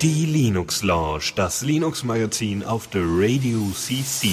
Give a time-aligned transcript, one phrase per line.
[0.00, 4.28] Die Linux Lounge, das Linux Magazin auf der Radio CC.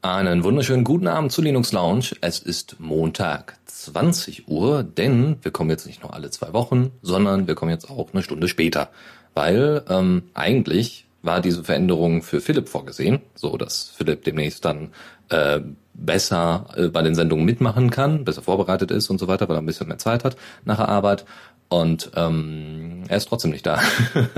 [0.00, 2.12] Einen wunderschönen guten Abend zu Linux Lounge.
[2.22, 7.46] Es ist Montag 20 Uhr, denn wir kommen jetzt nicht nur alle zwei Wochen, sondern
[7.46, 8.88] wir kommen jetzt auch eine Stunde später.
[9.34, 14.90] Weil ähm, eigentlich war diese Veränderung für Philipp vorgesehen, so dass Philipp demnächst dann
[15.30, 15.60] äh,
[15.94, 19.62] besser äh, bei den Sendungen mitmachen kann, besser vorbereitet ist und so weiter, weil er
[19.62, 21.24] ein bisschen mehr Zeit hat nach der Arbeit.
[21.68, 23.80] Und ähm, er ist trotzdem nicht da.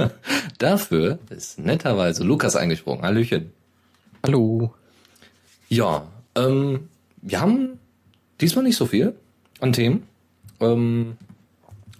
[0.58, 3.04] Dafür ist netterweise Lukas eingesprungen.
[3.04, 3.52] Hallöchen.
[4.24, 4.72] Hallo.
[5.68, 6.88] Ja, ähm,
[7.20, 7.80] wir haben
[8.40, 9.16] diesmal nicht so viel
[9.60, 10.04] an Themen.
[10.60, 11.16] Ähm,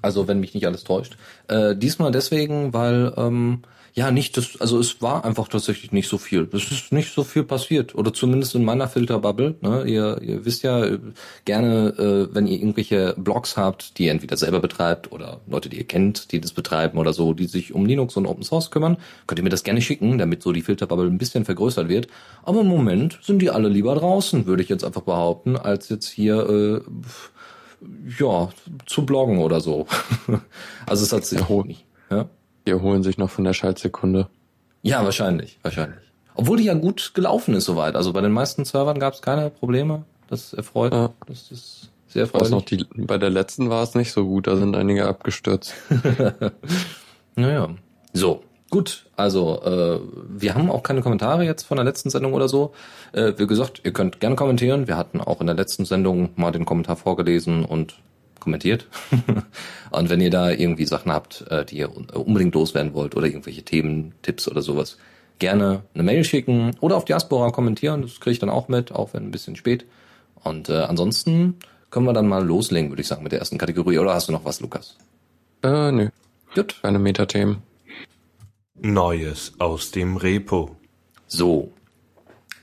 [0.01, 1.17] also wenn mich nicht alles täuscht.
[1.49, 3.63] Äh, diesmal deswegen, weil ähm,
[3.97, 6.47] ja nicht das, also es war einfach tatsächlich nicht so viel.
[6.53, 9.55] Es ist nicht so viel passiert oder zumindest in meiner Filterbubble.
[9.63, 9.85] Ne?
[9.87, 10.99] Ihr, ihr wisst ja äh,
[11.47, 15.79] gerne, äh, wenn ihr irgendwelche Blogs habt, die ihr entweder selber betreibt oder Leute, die
[15.79, 18.99] ihr kennt, die das betreiben oder so, die sich um Linux und Open Source kümmern,
[19.27, 22.09] könnt ihr mir das gerne schicken, damit so die Filterbubble ein bisschen vergrößert wird.
[22.43, 26.09] Aber im Moment sind die alle lieber draußen, würde ich jetzt einfach behaupten, als jetzt
[26.09, 26.81] hier äh,
[28.19, 28.51] ja
[28.85, 29.87] zu bloggen oder so.
[30.87, 31.87] also es hat sich nicht.
[32.11, 32.29] Ja?
[32.67, 34.29] Die erholen sich noch von der Schaltsekunde.
[34.83, 36.01] Ja, wahrscheinlich, wahrscheinlich.
[36.35, 37.97] Obwohl die ja gut gelaufen ist soweit.
[37.97, 40.05] Also bei den meisten Servern gab es keine Probleme.
[40.29, 40.93] Das erfreut.
[40.93, 41.13] Ja.
[41.27, 42.51] Das ist sehr erfreulich.
[42.51, 44.47] noch, die, bei der letzten war es nicht so gut.
[44.47, 45.75] Da sind einige abgestürzt.
[47.37, 47.71] naja.
[48.13, 52.49] So, Gut, also äh, wir haben auch keine Kommentare jetzt von der letzten Sendung oder
[52.49, 52.73] so.
[53.13, 54.89] Äh, wie gesagt, ihr könnt gerne kommentieren.
[54.89, 57.95] Wir hatten auch in der letzten Sendung mal den Kommentar vorgelesen und
[58.47, 58.87] kommentiert.
[59.91, 63.65] und wenn ihr da irgendwie Sachen habt, äh, die ihr unbedingt loswerden wollt oder irgendwelche
[63.65, 64.99] Themen, Tipps oder sowas,
[65.41, 68.03] gerne eine Mail schicken oder auf Diaspora kommentieren.
[68.03, 69.85] Das kriege ich dann auch mit, auch wenn ein bisschen spät.
[70.45, 71.57] Und äh, ansonsten
[71.91, 73.99] können wir dann mal loslegen, würde ich sagen, mit der ersten Kategorie.
[73.99, 74.97] Oder hast du noch was, Lukas?
[75.65, 76.09] Äh, nö.
[76.55, 76.77] Gut.
[76.83, 77.59] Keine Metathemen.
[78.77, 80.77] Neues aus dem Repo.
[81.27, 81.73] So.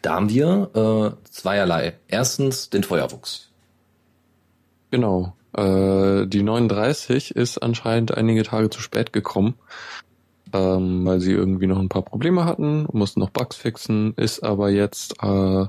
[0.02, 1.96] Da haben wir äh, zweierlei.
[2.08, 3.50] Erstens den Feuerwuchs.
[4.92, 5.36] Genau.
[5.56, 9.56] Äh, die 39 ist anscheinend einige Tage zu spät gekommen,
[10.52, 14.69] ähm, weil sie irgendwie noch ein paar Probleme hatten, mussten noch Bugs fixen, ist aber
[14.69, 15.66] jetzt äh,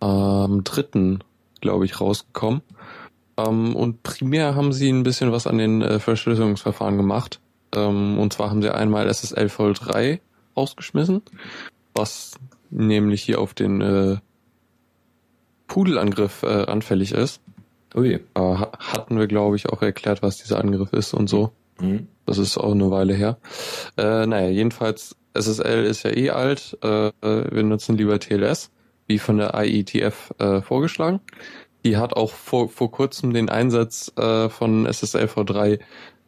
[0.00, 1.22] am dritten,
[1.60, 2.62] glaube ich, rausgekommen.
[3.36, 7.40] Ähm, und primär haben sie ein bisschen was an den äh, Verschlüsselungsverfahren gemacht.
[7.74, 10.20] Ähm, und zwar haben sie einmal SSL Vol 3
[10.56, 11.22] rausgeschmissen,
[11.94, 12.32] was
[12.70, 14.18] nämlich hier auf den äh,
[15.66, 17.40] Pudelangriff äh, anfällig ist.
[17.94, 18.14] Ui.
[18.14, 21.52] Äh, hatten wir, glaube ich, auch erklärt, was dieser Angriff ist und so.
[21.80, 22.08] Mhm.
[22.26, 23.38] Das ist auch eine Weile her.
[23.96, 26.78] Äh, naja, jedenfalls, SSL ist ja eh alt.
[26.82, 28.70] Äh, wir nutzen lieber TLS,
[29.06, 31.20] wie von der IETF äh, vorgeschlagen.
[31.84, 35.80] Die hat auch vor, vor kurzem den Einsatz äh, von SSL V3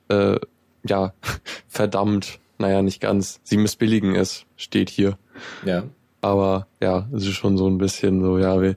[0.08, 0.40] äh,
[0.84, 1.12] ja,
[1.68, 2.38] verdammt.
[2.58, 3.40] Naja, nicht ganz.
[3.44, 5.18] Sie missbilligen es, steht hier.
[5.64, 5.84] Ja.
[6.22, 8.76] Aber ja, es ist schon so ein bisschen so, ja, wir,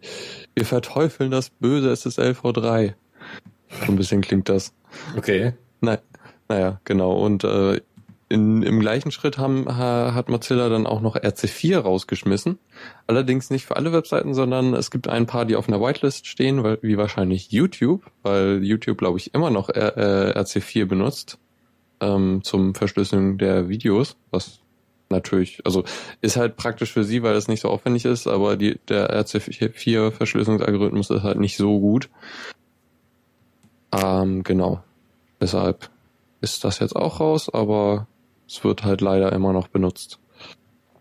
[0.56, 2.96] wir verteufeln das böse SSL V3.
[3.86, 4.74] So ein bisschen klingt das.
[5.16, 5.54] Okay.
[5.80, 6.00] Na,
[6.50, 7.14] naja, genau.
[7.14, 7.80] Und äh,
[8.28, 12.58] in, im gleichen Schritt haben, hat Mozilla dann auch noch RC4 rausgeschmissen.
[13.06, 16.64] Allerdings nicht für alle Webseiten, sondern es gibt ein paar, die auf einer Whitelist stehen,
[16.64, 19.98] weil, wie wahrscheinlich YouTube, weil YouTube, glaube ich, immer noch R,
[20.36, 21.38] äh, RC4 benutzt
[22.02, 24.60] ähm, zum Verschlüsseln der Videos, was
[25.10, 25.84] natürlich, also
[26.22, 31.10] ist halt praktisch für sie, weil es nicht so aufwendig ist, aber die, der RC4-Verschlüsselungsalgorithmus
[31.10, 32.10] ist halt nicht so gut.
[33.92, 34.84] Ähm, genau.
[35.40, 35.90] Deshalb
[36.42, 38.08] ist das jetzt auch raus, aber
[38.48, 40.20] es wird halt leider immer noch benutzt.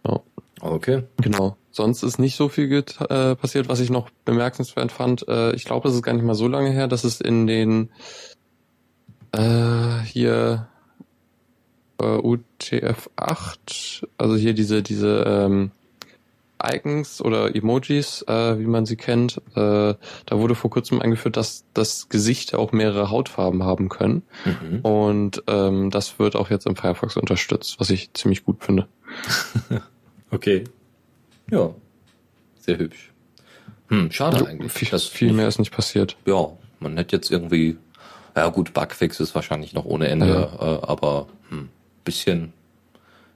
[0.06, 0.20] Ja.
[0.60, 1.02] Okay.
[1.18, 1.56] Genau.
[1.70, 5.26] Sonst ist nicht so viel äh, passiert, was ich noch bemerkenswert fand.
[5.28, 7.90] Äh, ich glaube, es ist gar nicht mal so lange her, dass es in den
[9.32, 10.68] äh, hier
[12.00, 15.70] äh, UTF-8, also hier diese, diese ähm,
[16.62, 19.96] Icons oder Emojis, äh, wie man sie kennt, äh, da
[20.30, 24.22] wurde vor kurzem eingeführt, dass das Gesicht auch mehrere Hautfarben haben können.
[24.44, 24.80] Mhm.
[24.80, 28.86] Und ähm, das wird auch jetzt im Firefox unterstützt, was ich ziemlich gut finde.
[30.30, 30.64] okay.
[31.50, 31.74] Ja.
[32.58, 33.12] Sehr hübsch.
[33.88, 34.72] Hm, schade also, eigentlich.
[34.72, 36.16] Viel, viel mehr ist nicht passiert.
[36.24, 36.48] Ja,
[36.80, 37.76] man hätte jetzt irgendwie,
[38.34, 40.76] ja gut, Bugfix ist wahrscheinlich noch ohne Ende, ja.
[40.76, 41.68] äh, aber hm,
[42.04, 42.52] bisschen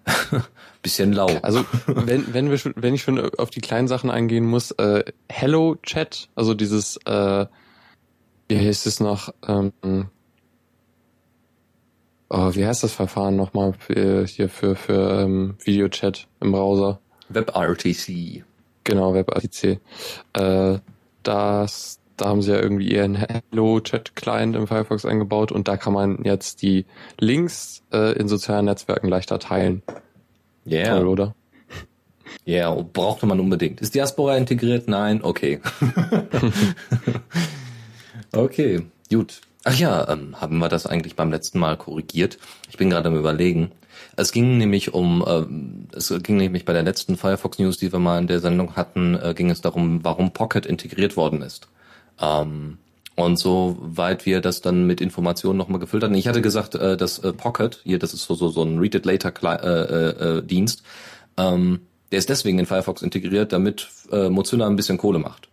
[0.83, 1.29] bisschen lau.
[1.43, 5.77] Also wenn wenn wir wenn ich schon auf die kleinen Sachen eingehen muss, äh, Hello
[5.83, 7.47] Chat, also dieses äh,
[8.49, 9.73] wie heißt es noch ähm,
[12.31, 17.01] oh, wie heißt das Verfahren nochmal für, hier für für ähm, Videochat im Browser?
[17.29, 18.45] WebRTC.
[18.85, 19.81] Genau, WebRTC.
[20.33, 20.79] Äh,
[21.23, 26.25] das, da haben sie ja irgendwie ihren Hello-Chat-Client im Firefox eingebaut und da kann man
[26.25, 26.87] jetzt die
[27.19, 29.83] Links äh, in sozialen Netzwerken leichter teilen.
[30.65, 30.81] Ja.
[30.81, 30.99] Yeah.
[30.99, 31.35] Toll, oder?
[32.45, 33.81] Ja, yeah, brauchte man unbedingt.
[33.81, 34.89] Ist Diaspora integriert?
[34.89, 35.23] Nein?
[35.23, 35.61] Okay.
[38.33, 39.41] okay, gut.
[39.65, 42.39] Ach ja, ähm, haben wir das eigentlich beim letzten Mal korrigiert?
[42.71, 43.73] Ich bin gerade am überlegen.
[44.17, 47.99] Es ging nämlich um, äh, es ging nämlich bei der letzten Firefox News, die wir
[47.99, 51.69] mal in der Sendung hatten, äh, ging es darum, warum Pocket integriert worden ist.
[52.21, 52.79] Ähm,
[53.17, 56.15] und soweit wir das dann mit Informationen nochmal gefüllt hatten.
[56.15, 58.95] Ich hatte gesagt, äh, dass äh, Pocket, hier, das ist so, so, so ein Read
[58.95, 60.83] It Later äh, äh, Dienst,
[61.37, 61.81] ähm,
[62.13, 65.49] der ist deswegen in Firefox integriert, damit äh, Mozilla ein bisschen Kohle macht.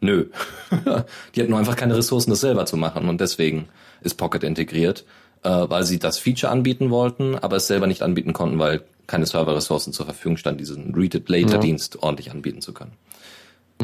[0.00, 0.26] Nö.
[1.34, 3.08] die hatten nur einfach keine Ressourcen, das selber zu machen.
[3.08, 3.68] Und deswegen
[4.00, 5.04] ist Pocket integriert,
[5.42, 9.26] äh, weil sie das Feature anbieten wollten, aber es selber nicht anbieten konnten, weil keine
[9.26, 12.02] Serverressourcen zur Verfügung standen, diesen Read-It-Later-Dienst ja.
[12.02, 12.92] ordentlich anbieten zu können.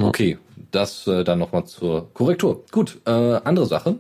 [0.01, 0.39] Okay,
[0.75, 2.65] das äh, dann nochmal zur Korrektur.
[2.71, 3.97] Gut, äh, andere Sache.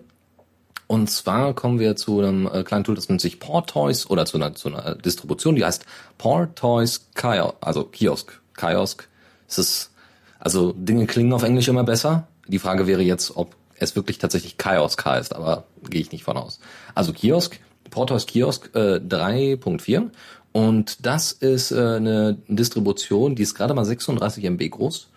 [0.86, 4.36] Und zwar kommen wir zu einem äh, kleinen Tool, das nennt sich Portoise oder zu
[4.36, 5.86] einer, zu einer Distribution, die heißt
[6.18, 8.40] Portoise Kiosk, also Kiosk.
[8.56, 9.08] Kiosk.
[9.48, 9.90] Es ist,
[10.38, 12.28] also Dinge klingen auf Englisch immer besser.
[12.46, 16.36] Die Frage wäre jetzt, ob es wirklich tatsächlich Kiosk heißt, aber gehe ich nicht von
[16.36, 16.60] aus.
[16.94, 17.58] Also Kiosk,
[17.90, 20.10] Portoise Kiosk äh, 3.4
[20.52, 25.08] und das ist äh, eine Distribution, die ist gerade mal 36 MB groß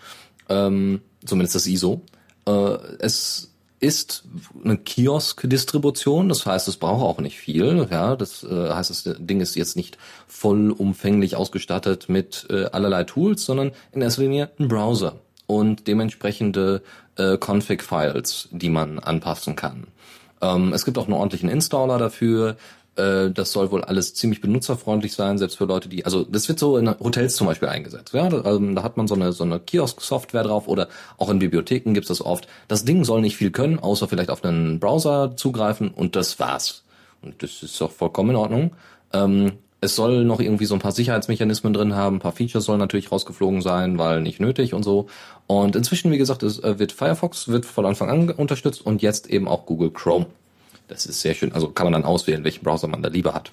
[0.49, 2.01] ähm, zumindest das ISO.
[2.45, 4.23] Äh, es ist
[4.63, 7.88] eine Kiosk-Distribution, das heißt, es braucht auch nicht viel.
[7.91, 9.97] Ja, das äh, heißt, das Ding ist jetzt nicht
[10.27, 16.81] vollumfänglich ausgestattet mit äh, allerlei Tools, sondern in erster Linie ein Browser und dementsprechende
[17.17, 19.88] äh, Config-Files, die man anpassen kann.
[20.41, 22.57] Ähm, es gibt auch einen ordentlichen Installer dafür.
[22.97, 26.59] Äh, das soll wohl alles ziemlich benutzerfreundlich sein, selbst für Leute, die, also das wird
[26.59, 28.13] so in Hotels zum Beispiel eingesetzt.
[28.13, 31.39] Ja, da, also, da hat man so eine so eine Kiosk-Software drauf oder auch in
[31.39, 32.47] Bibliotheken gibt's das oft.
[32.67, 36.83] Das Ding soll nicht viel können, außer vielleicht auf einen Browser zugreifen und das war's.
[37.21, 38.71] Und das ist auch vollkommen in Ordnung.
[39.13, 42.79] Ähm, es soll noch irgendwie so ein paar Sicherheitsmechanismen drin haben, ein paar Features sollen
[42.79, 45.05] natürlich rausgeflogen sein, weil nicht nötig und so.
[45.45, 49.27] Und inzwischen, wie gesagt, es äh, wird Firefox wird von Anfang an unterstützt und jetzt
[49.29, 50.25] eben auch Google Chrome.
[50.87, 51.51] Das ist sehr schön.
[51.51, 53.51] Also kann man dann auswählen, welchen Browser man da lieber hat.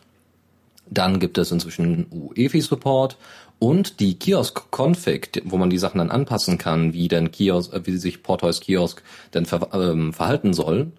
[0.89, 3.17] Dann gibt es inzwischen UEFI-Support
[3.59, 7.97] und die Kiosk-Config, wo man die Sachen dann anpassen kann, wie denn Kiosk, äh, wie
[7.97, 9.03] sich Portoise Kiosk
[9.33, 10.93] denn ver ähm, verhalten soll.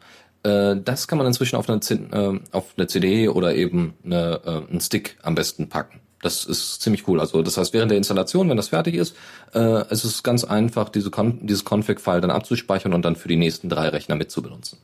[0.43, 4.71] Äh, das kann man inzwischen auf eine, äh, auf eine CD oder eben eine, äh,
[4.71, 6.01] einen Stick am besten packen.
[6.21, 7.19] Das ist ziemlich cool.
[7.19, 9.15] Also das heißt, während der Installation, wenn das fertig ist,
[9.53, 13.35] äh, es ist ganz einfach, diese Con dieses Config-File dann abzuspeichern und dann für die
[13.35, 14.79] nächsten drei Rechner mitzubenutzen.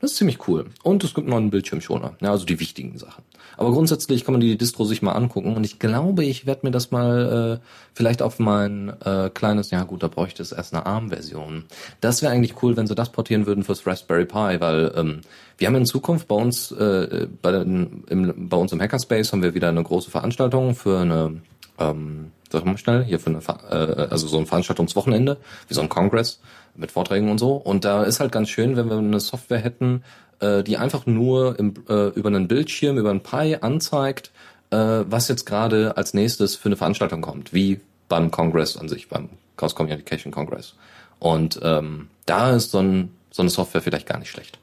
[0.00, 0.66] Das ist ziemlich cool.
[0.84, 2.14] Und es gibt noch einen Bildschirmschoner.
[2.20, 3.24] Ja, also die wichtigen Sachen.
[3.56, 5.56] Aber grundsätzlich kann man die Distro sich mal angucken.
[5.56, 9.82] Und ich glaube, ich werde mir das mal äh, vielleicht auf mein äh, kleines, ja
[9.82, 11.64] gut, da bräuchte es erst eine ARM-Version.
[12.00, 15.20] Das wäre eigentlich cool, wenn sie das portieren würden fürs Raspberry Pi, weil ähm,
[15.56, 19.42] wir haben in Zukunft bei uns, äh, bei, den, im, bei uns im Hackerspace haben
[19.42, 21.40] wir wieder eine große Veranstaltung für eine
[21.80, 23.40] ähm, sag mal schnell, hier für eine,
[23.70, 26.40] äh, also so ein Veranstaltungswochenende, wie so ein Kongress
[26.78, 27.52] mit Vorträgen und so.
[27.52, 30.04] Und da ist halt ganz schön, wenn wir eine Software hätten,
[30.40, 34.30] äh, die einfach nur im, äh, über einen Bildschirm, über ein Pi anzeigt,
[34.70, 39.08] äh, was jetzt gerade als nächstes für eine Veranstaltung kommt, wie beim Kongress an sich,
[39.08, 40.74] beim Chaos Communication Congress.
[41.18, 44.58] Und ähm, da ist so, ein, so eine Software vielleicht gar nicht schlecht.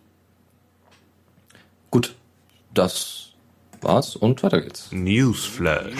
[1.92, 2.16] Gut,
[2.74, 3.30] das
[3.82, 4.90] war's und weiter geht's.
[4.92, 5.94] Newsflash.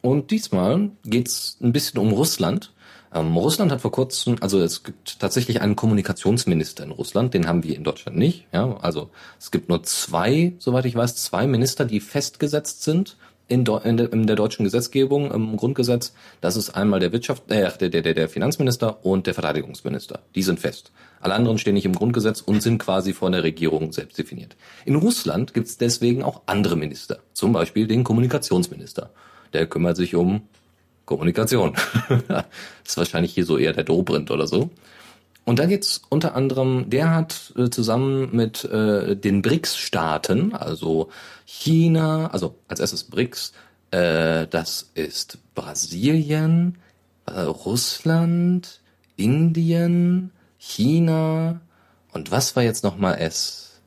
[0.00, 2.72] Und diesmal geht's ein bisschen um Russland.
[3.14, 7.64] Ähm, Russland hat vor kurzem, also es gibt tatsächlich einen Kommunikationsminister in Russland, den haben
[7.64, 8.46] wir in Deutschland nicht.
[8.52, 13.16] Ja, also es gibt nur zwei, soweit ich weiß, zwei Minister, die festgesetzt sind
[13.48, 16.12] in, in, der, in der deutschen Gesetzgebung im Grundgesetz.
[16.42, 20.20] Das ist einmal der Wirtschaft, äh, der, der, der Finanzminister und der Verteidigungsminister.
[20.34, 20.92] Die sind fest.
[21.20, 24.56] Alle anderen stehen nicht im Grundgesetz und sind quasi von der Regierung selbst definiert.
[24.84, 29.10] In Russland gibt es deswegen auch andere Minister, zum Beispiel den Kommunikationsminister
[29.52, 30.42] der kümmert sich um
[31.08, 31.74] Kommunikation.
[32.84, 34.68] ist wahrscheinlich hier so eher der Dobrindt oder so.
[35.46, 41.08] Und da geht's unter anderem, der hat äh, zusammen mit äh, den BRICS-Staaten, also
[41.46, 43.54] China, also als erstes BRICS,
[43.90, 46.76] äh, das ist Brasilien,
[47.24, 48.82] äh, Russland,
[49.16, 51.62] Indien, China
[52.12, 53.80] und was war jetzt nochmal S?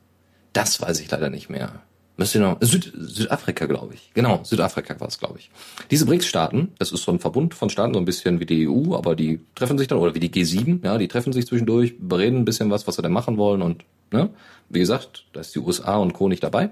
[0.52, 1.82] Das weiß ich leider nicht mehr.
[2.22, 4.12] Müsste noch, Süd, Südafrika, glaube ich.
[4.14, 5.50] Genau, Südafrika war es, glaube ich.
[5.90, 8.94] Diese BRICS-Staaten, das ist so ein Verbund von Staaten, so ein bisschen wie die EU,
[8.94, 12.38] aber die treffen sich dann, oder wie die G7, ja, die treffen sich zwischendurch, bereden
[12.38, 14.30] ein bisschen was, was sie denn machen wollen und, ne,
[14.68, 16.28] wie gesagt, da ist die USA und Co.
[16.28, 16.70] nicht dabei.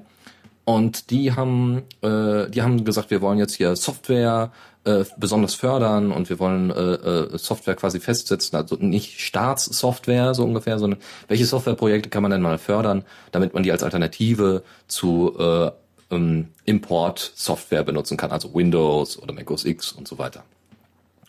[0.64, 4.52] Und die haben, äh, die haben gesagt, wir wollen jetzt hier Software
[4.84, 10.44] äh, besonders fördern und wir wollen äh, äh, Software quasi festsetzen, also nicht Staatssoftware so
[10.44, 15.36] ungefähr, sondern welche Softwareprojekte kann man denn mal fördern, damit man die als Alternative zu
[15.38, 15.70] äh,
[16.10, 20.44] ähm, Import-Software benutzen kann, also Windows oder Mac OS X und so weiter.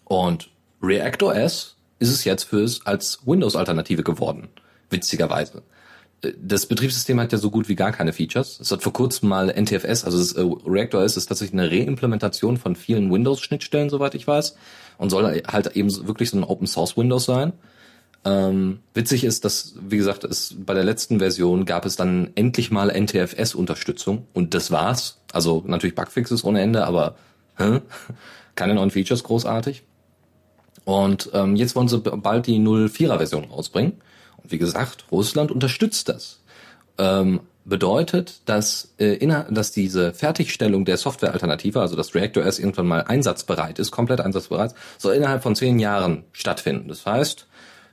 [0.05, 0.49] Und
[0.81, 4.49] ReactOS ist es jetzt fürs als Windows-Alternative geworden,
[4.89, 5.61] witzigerweise
[6.21, 8.59] das Betriebssystem hat ja so gut wie gar keine Features.
[8.59, 12.75] Es hat vor kurzem mal NTFS, also das, äh, ReactOS ist tatsächlich eine Reimplementation von
[12.75, 14.55] vielen Windows-Schnittstellen, soweit ich weiß,
[14.97, 17.53] und soll halt eben wirklich so ein Open Source Windows sein.
[18.23, 22.69] Ähm, witzig ist, dass, wie gesagt, es bei der letzten Version gab es dann endlich
[22.69, 25.17] mal NTFS-Unterstützung und das war's.
[25.33, 27.15] Also natürlich Bugfixes ohne Ende, aber
[27.57, 27.79] hä?
[28.55, 29.81] keine neuen Features großartig.
[30.83, 33.93] Und ähm, jetzt wollen sie bald die 04er Version rausbringen.
[34.43, 36.39] Wie gesagt, Russland unterstützt das.
[36.97, 42.87] Ähm, bedeutet, dass, äh, inner, dass diese Fertigstellung der Softwarealternative, also dass Reactor S irgendwann
[42.87, 46.87] mal einsatzbereit ist, komplett einsatzbereit, soll innerhalb von zehn Jahren stattfinden.
[46.87, 47.47] Das heißt,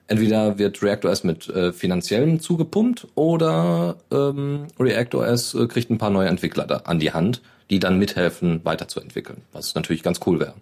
[0.06, 5.98] entweder wird Reactor S mit äh, finanziellem zugepumpt oder ähm, Reactor S äh, kriegt ein
[5.98, 10.40] paar neue Entwickler da an die Hand, die dann mithelfen, weiterzuentwickeln, was natürlich ganz cool
[10.40, 10.54] wäre.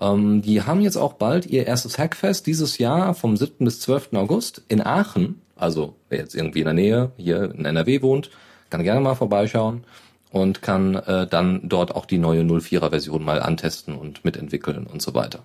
[0.00, 3.64] Ähm, die haben jetzt auch bald ihr erstes Hackfest dieses Jahr vom 7.
[3.64, 4.14] bis 12.
[4.14, 5.40] August in Aachen.
[5.56, 8.30] Also wer jetzt irgendwie in der Nähe hier in NRW wohnt,
[8.70, 9.84] kann gerne mal vorbeischauen
[10.30, 15.00] und kann äh, dann dort auch die neue 04er Version mal antesten und mitentwickeln und
[15.00, 15.44] so weiter.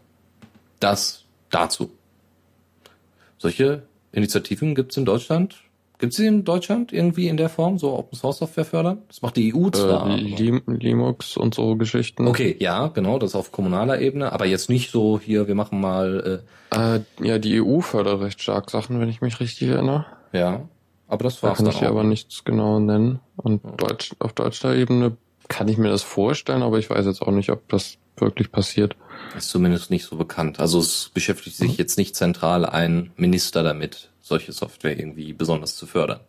[0.79, 1.91] Das dazu.
[3.37, 5.57] Solche Initiativen gibt's in Deutschland
[5.99, 9.01] Gibt es sie in Deutschland irgendwie in der Form, so Open Source Software fördern?
[9.09, 10.09] Das macht die EU zwar.
[10.09, 12.25] Äh, Lim Linux und so Geschichten.
[12.25, 16.41] Okay, ja, genau, das auf kommunaler Ebene, aber jetzt nicht so hier, wir machen mal.
[16.71, 20.05] Äh, äh, ja, die EU fördert recht stark Sachen, wenn ich mich richtig erinnere.
[20.31, 20.61] Ja,
[21.09, 21.89] aber das war's da kann ich auch.
[21.89, 23.19] aber nichts genau nennen.
[23.35, 23.71] Und ja.
[23.71, 25.17] Deutsch, auf deutscher Ebene
[25.49, 28.95] kann ich mir das vorstellen, aber ich weiß jetzt auch nicht, ob das wirklich passiert.
[29.37, 30.61] Ist zumindest nicht so bekannt.
[30.61, 31.77] Also es beschäftigt sich mhm.
[31.77, 36.21] jetzt nicht zentral ein Minister damit, solche Software irgendwie besonders zu fördern.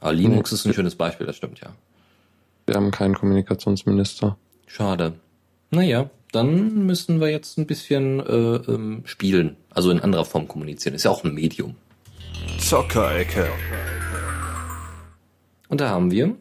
[0.00, 1.74] Aber Linux ist ein schönes Beispiel, das stimmt ja.
[2.66, 4.36] Wir haben keinen Kommunikationsminister.
[4.66, 5.14] Schade.
[5.70, 9.56] Naja, dann müssen wir jetzt ein bisschen äh, ähm, spielen.
[9.70, 10.94] Also in anderer Form kommunizieren.
[10.94, 11.74] Ist ja auch ein Medium.
[12.58, 13.48] Zockerecke.
[15.68, 16.36] Und da haben wir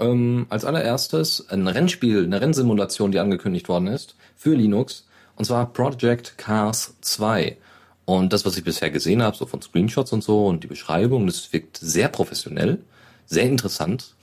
[0.00, 5.06] ähm, als allererstes ein Rennspiel, eine Rennsimulation, die angekündigt worden ist für Linux.
[5.36, 7.56] Und zwar Project Cars 2.
[8.06, 11.26] Und das, was ich bisher gesehen habe, so von Screenshots und so und die Beschreibung,
[11.26, 12.78] das wirkt sehr professionell,
[13.26, 14.14] sehr interessant.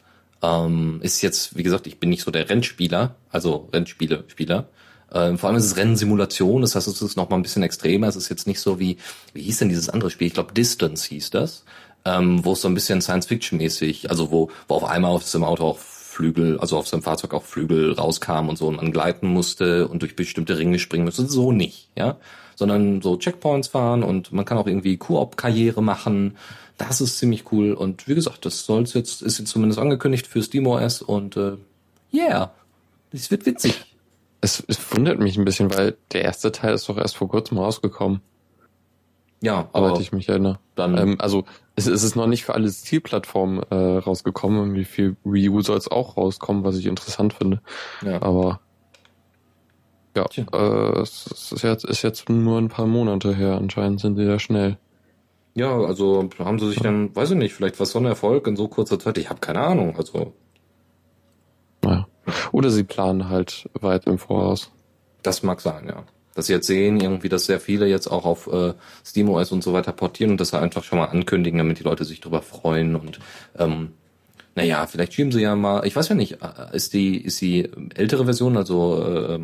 [0.42, 4.70] Ähm, ist jetzt, wie gesagt, ich bin nicht so der Rennspieler, also Rennspiele-Spieler.
[5.14, 8.08] Ähm, vor allem ist es Rennsimulation, das heißt, es ist noch mal ein bisschen extremer.
[8.08, 8.98] Es ist jetzt nicht so wie,
[9.34, 10.28] wie hieß denn dieses andere Spiel?
[10.28, 11.66] Ich glaube, Distance hieß das,
[12.06, 15.66] ähm, wo es so ein bisschen Science-Fiction-mäßig, also wo, wo auf einmal auf dem Auto
[15.66, 19.90] auch Flügel, also auf seinem Fahrzeug auch Flügel rauskam und so und man gleiten musste
[19.90, 21.28] und durch bestimmte Ringe springen musste.
[21.28, 22.18] So nicht, ja
[22.56, 26.38] sondern so Checkpoints fahren und man kann auch irgendwie Koop-Karriere machen.
[26.78, 30.42] Das ist ziemlich cool und wie gesagt, das soll's jetzt, ist jetzt zumindest angekündigt für
[30.42, 31.58] SteamOS und äh,
[32.14, 32.52] yeah,
[33.12, 33.86] das wird witzig.
[34.42, 37.58] Es, es wundert mich ein bisschen, weil der erste Teil ist doch erst vor kurzem
[37.58, 38.22] rausgekommen.
[39.44, 40.58] Ja, aber ich mich erinnere.
[40.76, 41.44] Dann, ähm, also
[41.76, 44.58] es, es ist noch nicht für alle Zielplattformen äh, rausgekommen.
[44.60, 47.62] Irgendwie für Wii U soll es auch rauskommen, was ich interessant finde.
[48.06, 48.22] Ja.
[48.22, 48.62] Aber
[50.16, 53.58] ja, äh, es ist jetzt, ist jetzt nur ein paar Monate her.
[53.58, 54.78] Anscheinend sind sie da schnell.
[55.56, 58.56] Ja, also haben sie sich dann, weiß ich nicht, vielleicht was so ein Erfolg in
[58.56, 59.18] so kurzer Zeit.
[59.18, 59.96] Ich habe keine Ahnung.
[59.98, 60.34] Also
[61.84, 62.08] ja.
[62.52, 64.72] Oder sie planen halt weit im Voraus.
[65.22, 66.04] Das mag sein, ja.
[66.36, 68.74] Dass sie jetzt sehen, irgendwie, dass sehr viele jetzt auch auf äh,
[69.06, 72.06] SteamOS und so weiter portieren und das halt einfach schon mal ankündigen, damit die Leute
[72.06, 73.20] sich drüber freuen und
[73.58, 73.92] ähm,
[74.56, 77.70] naja, vielleicht schieben sie ja mal, ich weiß ja nicht, äh, ist die, ist die
[77.96, 79.40] ältere Version, also äh,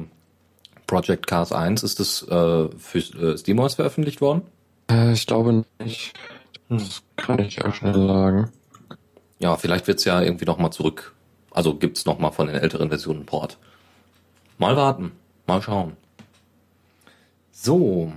[0.89, 4.41] Project Cars 1, ist das äh, für äh, SteamOS veröffentlicht worden?
[4.89, 6.13] Äh, ich glaube nicht.
[6.67, 8.51] Das kann ich auch schnell sagen.
[9.37, 11.13] Ja, vielleicht wird's ja irgendwie nochmal zurück.
[11.51, 13.59] Also gibt's nochmal von den älteren Versionen Port.
[14.57, 15.11] Mal warten.
[15.45, 15.95] Mal schauen.
[17.51, 18.11] So.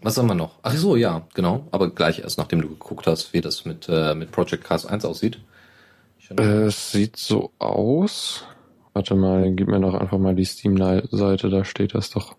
[0.00, 0.58] Was haben wir noch?
[0.62, 1.68] Ach so, ja, genau.
[1.70, 5.04] Aber gleich erst, nachdem du geguckt hast, wie das mit, äh, mit Project Cars 1
[5.04, 5.38] aussieht.
[6.36, 8.44] Äh, es sieht so aus.
[8.94, 12.36] Warte mal, gib mir doch einfach mal die Steam-Seite, da steht das doch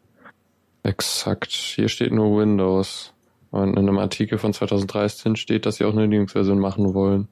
[0.83, 1.51] exakt.
[1.51, 3.13] Hier steht nur Windows.
[3.49, 7.27] Und in einem Artikel von 2013 steht, dass sie auch eine Linux-Version machen wollen.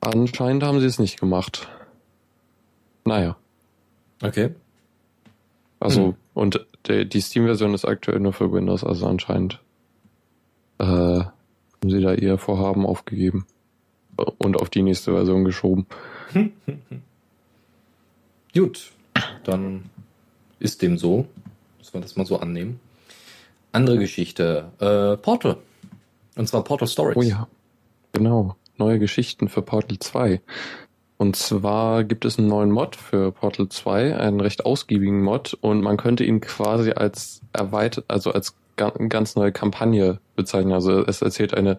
[0.00, 1.68] Anscheinend haben sie es nicht gemacht.
[3.04, 3.36] Naja.
[4.22, 4.54] Okay.
[5.80, 6.14] Also, hm.
[6.32, 9.60] und die, die Steam-Version ist aktuell nur für Windows, also anscheinend
[10.78, 11.30] äh, haben
[11.90, 13.46] sie da ihr Vorhaben aufgegeben
[14.38, 15.86] und auf die nächste Version geschoben.
[18.54, 18.92] Gut,
[19.42, 19.90] dann
[20.60, 21.26] ist dem so.
[21.78, 22.78] Müssen wir das mal so annehmen.
[23.72, 24.70] Andere Geschichte.
[24.78, 25.56] Äh, Portal.
[26.36, 27.16] Und zwar Portal Stories.
[27.16, 27.48] Oh ja.
[28.12, 28.56] Genau.
[28.76, 30.40] Neue Geschichten für Portal 2.
[31.16, 35.80] Und zwar gibt es einen neuen Mod für Portal 2, einen recht ausgiebigen Mod, und
[35.80, 40.72] man könnte ihn quasi als erweitert, also als ganz neue Kampagne bezeichnen.
[40.72, 41.78] Also es erzählt eine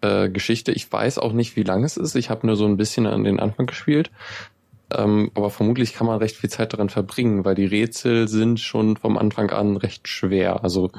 [0.00, 0.72] äh, Geschichte.
[0.72, 2.14] Ich weiß auch nicht, wie lang es ist.
[2.14, 4.10] Ich habe nur so ein bisschen an den Anfang gespielt.
[4.96, 8.96] Ähm, aber vermutlich kann man recht viel Zeit daran verbringen, weil die Rätsel sind schon
[8.96, 10.62] vom Anfang an recht schwer.
[10.62, 10.90] Also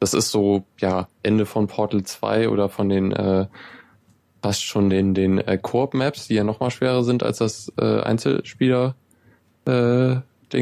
[0.00, 3.46] das ist so, ja, Ende von Portal 2 oder von den äh,
[4.42, 8.94] fast schon den, den äh, Koop-Maps, die ja nochmal schwerer sind als das äh, Einzelspieler-Ding.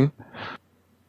[0.04, 0.10] Äh,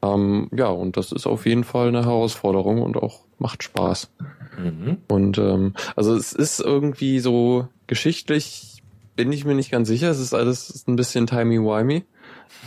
[0.02, 4.12] ähm, ja, und das ist auf jeden Fall eine Herausforderung und auch macht Spaß.
[4.58, 4.98] Mhm.
[5.08, 8.75] Und ähm, also es ist irgendwie so geschichtlich,
[9.16, 10.10] bin ich mir nicht ganz sicher.
[10.10, 12.04] Es ist alles ein bisschen timey-wimey.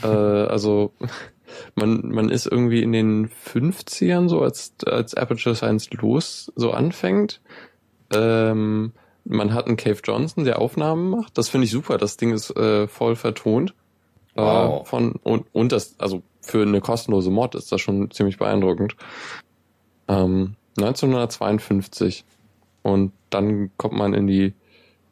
[0.02, 0.92] äh, also
[1.74, 7.40] man, man ist irgendwie in den 50ern so, als, als Aperture Science los so anfängt.
[8.12, 8.92] Ähm,
[9.24, 11.36] man hat einen Cave Johnson, der Aufnahmen macht.
[11.36, 11.98] Das finde ich super.
[11.98, 13.74] Das Ding ist äh, voll vertont.
[14.34, 14.88] Äh, wow.
[14.88, 18.96] Von, und, und das, also für eine kostenlose Mod ist das schon ziemlich beeindruckend.
[20.08, 22.24] Ähm, 1952.
[22.82, 24.54] Und dann kommt man in die,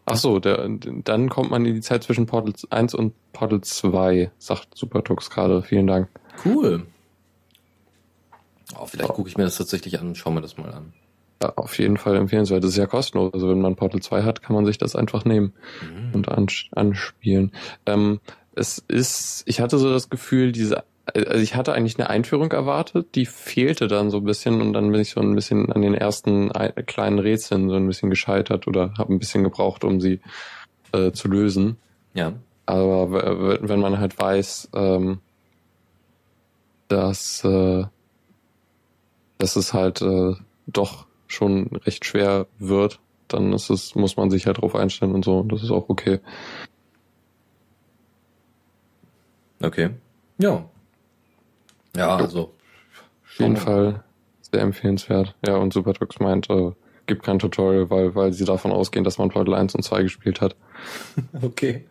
[0.07, 0.69] ach so, der,
[1.05, 5.63] dann kommt man in die Zeit zwischen Portal 1 und Portal 2, sagt Supertux gerade.
[5.63, 6.09] Vielen Dank.
[6.45, 6.87] Cool.
[8.79, 10.93] Oh, vielleicht gucke ich mir das tatsächlich an und schaue mir das mal an.
[11.43, 12.65] Ja, auf jeden Fall empfehlenswert.
[12.65, 13.35] Das ist ja kostenlos.
[13.35, 16.15] Also wenn man Portal 2 hat, kann man sich das einfach nehmen mhm.
[16.15, 16.29] und
[16.73, 17.53] anspielen.
[17.85, 18.21] Ähm,
[18.55, 20.85] es ist, ich hatte so das Gefühl, diese,
[21.15, 24.91] also ich hatte eigentlich eine Einführung erwartet, die fehlte dann so ein bisschen und dann
[24.91, 26.51] bin ich so ein bisschen an den ersten
[26.87, 30.21] kleinen Rätseln so ein bisschen gescheitert oder habe ein bisschen gebraucht, um sie
[30.93, 31.77] äh, zu lösen.
[32.15, 32.33] Ja.
[32.67, 35.21] Aber wenn man halt weiß, ähm,
[36.89, 37.85] dass, äh,
[39.39, 40.35] dass es halt äh,
[40.67, 42.99] doch schon recht schwer wird,
[43.29, 45.39] dann ist es, muss man sich halt drauf einstellen und so.
[45.39, 46.21] Und das ist auch okay.
[49.63, 49.91] Okay.
[50.39, 50.69] Ja.
[51.97, 52.53] Ja, also.
[53.25, 54.05] Auf jeden Fall
[54.41, 55.35] sehr empfehlenswert.
[55.47, 56.73] Ja, und Supertux meint, äh,
[57.07, 60.41] gibt kein Tutorial, weil, weil sie davon ausgehen, dass man Portal 1 und 2 gespielt
[60.41, 60.57] hat.
[61.43, 61.85] okay.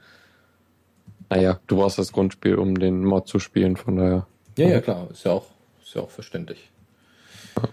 [1.30, 4.28] Naja, du brauchst das Grundspiel, um den Mod zu spielen, von daher.
[4.58, 5.10] Ja, ja, klar.
[5.12, 5.48] Ist ja auch,
[5.84, 6.70] ist ja auch verständlich.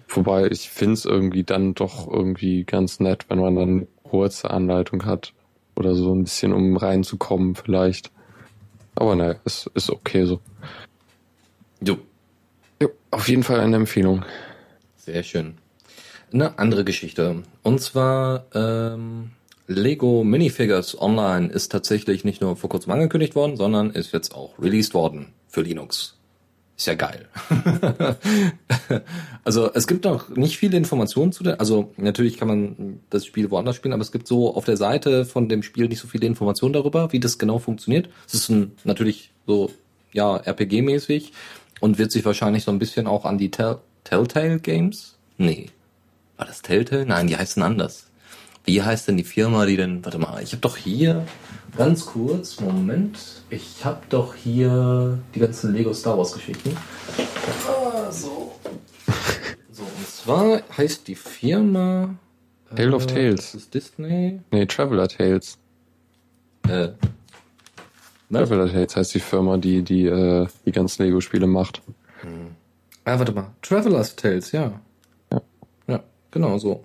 [0.08, 4.50] Wobei ich finde es irgendwie dann doch irgendwie ganz nett, wenn man dann eine kurze
[4.50, 5.32] Anleitung hat
[5.74, 8.10] oder so ein bisschen, um reinzukommen vielleicht.
[8.94, 10.40] Aber naja, es ist okay so.
[11.80, 11.98] Jo.
[13.12, 14.24] Auf jeden Fall eine Empfehlung.
[14.96, 15.58] Sehr schön.
[16.32, 17.42] Eine andere Geschichte.
[17.62, 19.32] Und zwar ähm,
[19.66, 24.58] Lego Minifigures Online ist tatsächlich nicht nur vor kurzem angekündigt worden, sondern ist jetzt auch
[24.58, 26.16] released worden für Linux.
[26.78, 27.28] Ist ja geil.
[29.44, 33.50] also es gibt noch nicht viele Informationen zu der, also natürlich kann man das Spiel
[33.50, 36.26] woanders spielen, aber es gibt so auf der Seite von dem Spiel nicht so viele
[36.26, 38.08] Informationen darüber, wie das genau funktioniert.
[38.26, 39.70] Es ist ein, natürlich so,
[40.14, 41.32] ja, RPG-mäßig
[41.82, 45.16] und wird sich wahrscheinlich so ein bisschen auch an die Tell Telltale Games?
[45.36, 45.70] Nee.
[46.36, 47.04] War das Telltale?
[47.04, 48.06] Nein, die heißen anders.
[48.64, 51.26] Wie heißt denn die Firma, die denn, warte mal, ich habe doch hier,
[51.76, 53.18] Ganz kurz, Moment.
[53.48, 56.76] Ich habe doch hier die ganzen Lego Star Wars Geschichten.
[57.66, 58.52] Ah, so.
[59.74, 62.14] So, und zwar heißt die Firma.
[62.76, 63.54] Tale äh, of Tales.
[63.54, 64.38] ist Disney?
[64.50, 65.56] Nee, Traveler Tales.
[66.68, 66.88] Äh.
[68.32, 68.48] Was?
[68.48, 71.82] Traveler Tales heißt die Firma, die die, äh, die ganzen Lego-Spiele macht.
[72.22, 72.56] Hm.
[73.04, 73.50] Ah, warte mal.
[73.62, 74.80] Traveler's Tales, ja.
[75.30, 75.42] Ja.
[75.86, 76.84] Ja, genau so.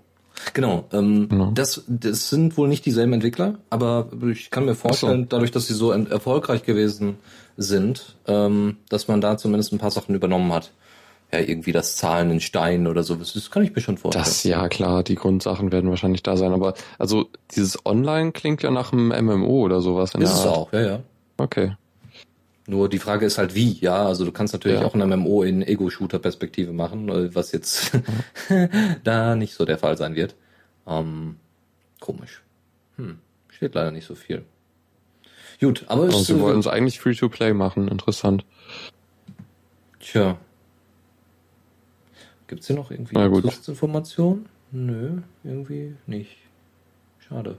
[0.54, 1.52] Genau, ähm, genau.
[1.54, 5.28] Das, das sind wohl nicht dieselben Entwickler, aber ich kann mir vorstellen, so.
[5.30, 7.18] dadurch, dass sie so erfolgreich gewesen
[7.58, 10.72] sind, ähm, dass man da zumindest ein paar Sachen übernommen hat.
[11.32, 14.24] Ja, irgendwie das Zahlen in Steinen oder sowas, das kann ich mir schon vorstellen.
[14.24, 18.72] Das, ja klar, die Grundsachen werden wahrscheinlich da sein, aber also dieses Online klingt ja
[18.72, 20.14] nach einem MMO oder sowas.
[20.16, 21.00] In Ist es auch, ja, ja.
[21.38, 21.76] Okay.
[22.70, 24.06] Nur die Frage ist halt wie, ja.
[24.06, 24.86] Also du kannst natürlich ja.
[24.86, 27.92] auch ein MMO in Ego-Shooter-Perspektive machen, äh, was jetzt
[29.04, 30.36] da nicht so der Fall sein wird.
[30.86, 31.38] Ähm,
[32.02, 32.42] komisch.
[32.98, 33.20] Hm,
[33.50, 34.44] steht leider nicht so viel.
[35.62, 38.46] Gut, aber Und sie wollen es eigentlich Free-to-Play machen, interessant.
[40.00, 40.38] Tja.
[42.48, 44.48] Gibt's hier noch irgendwie Zusatzinformationen?
[44.72, 46.38] Nö, irgendwie nicht.
[47.20, 47.58] Schade.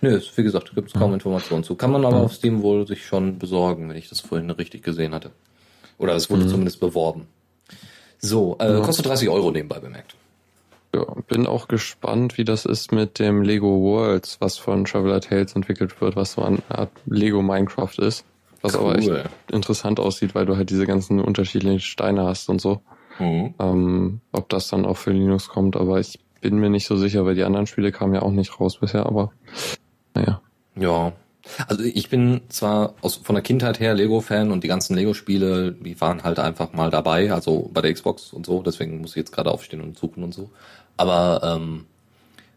[0.00, 1.74] Nö, wie gesagt, gibt es kaum Informationen zu.
[1.74, 5.14] Kann man aber auf Steam wohl sich schon besorgen, wenn ich das vorhin richtig gesehen
[5.14, 5.30] hatte.
[5.98, 6.48] Oder es wurde mhm.
[6.48, 7.26] zumindest beworben.
[8.18, 8.80] So, äh, ja.
[8.80, 10.14] kostet 30 Euro nebenbei bemerkt.
[10.94, 15.54] Ja, bin auch gespannt, wie das ist mit dem Lego Worlds, was von Traveler Tales
[15.54, 18.24] entwickelt wird, was so eine Art Lego Minecraft ist.
[18.60, 19.10] was aber echt
[19.50, 22.82] interessant aussieht, weil du halt diese ganzen unterschiedlichen Steine hast und so.
[23.18, 23.54] Mhm.
[23.58, 27.24] Ähm, ob das dann auch für Linux kommt, aber ich bin mir nicht so sicher,
[27.24, 29.32] weil die anderen Spiele kamen ja auch nicht raus bisher, aber
[30.14, 30.40] naja.
[30.76, 31.12] Ja.
[31.66, 36.00] Also ich bin zwar aus, von der Kindheit her Lego-Fan und die ganzen Lego-Spiele, die
[36.00, 39.32] waren halt einfach mal dabei, also bei der Xbox und so, deswegen muss ich jetzt
[39.32, 40.50] gerade aufstehen und suchen und so.
[40.96, 41.86] Aber ähm,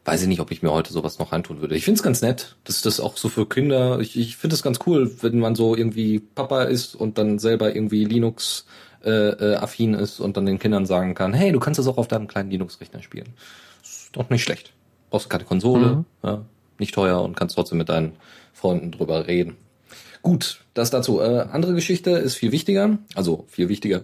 [0.05, 1.75] weiß ich nicht, ob ich mir heute sowas noch reintun würde.
[1.75, 2.55] Ich finde es ganz nett.
[2.65, 3.99] Das ist das auch so für Kinder.
[3.99, 7.73] Ich, ich finde es ganz cool, wenn man so irgendwie Papa ist und dann selber
[7.73, 8.65] irgendwie Linux
[9.03, 11.97] äh, äh, affin ist und dann den Kindern sagen kann, hey, du kannst das auch
[11.97, 13.33] auf deinem kleinen Linux-Rechner spielen.
[14.13, 14.71] Doch nicht schlecht.
[15.09, 16.05] Brauchst keine Konsole, mhm.
[16.23, 16.45] ja,
[16.79, 18.13] nicht teuer und kannst trotzdem mit deinen
[18.53, 19.57] Freunden drüber reden.
[20.21, 21.19] Gut, das dazu.
[21.19, 24.03] Äh, andere Geschichte ist viel wichtiger, also viel wichtiger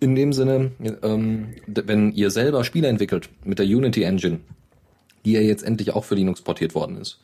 [0.00, 4.40] in dem Sinne, ähm, wenn ihr selber Spiele entwickelt mit der Unity Engine,
[5.24, 7.20] die ja jetzt endlich auch für Linux portiert worden ist,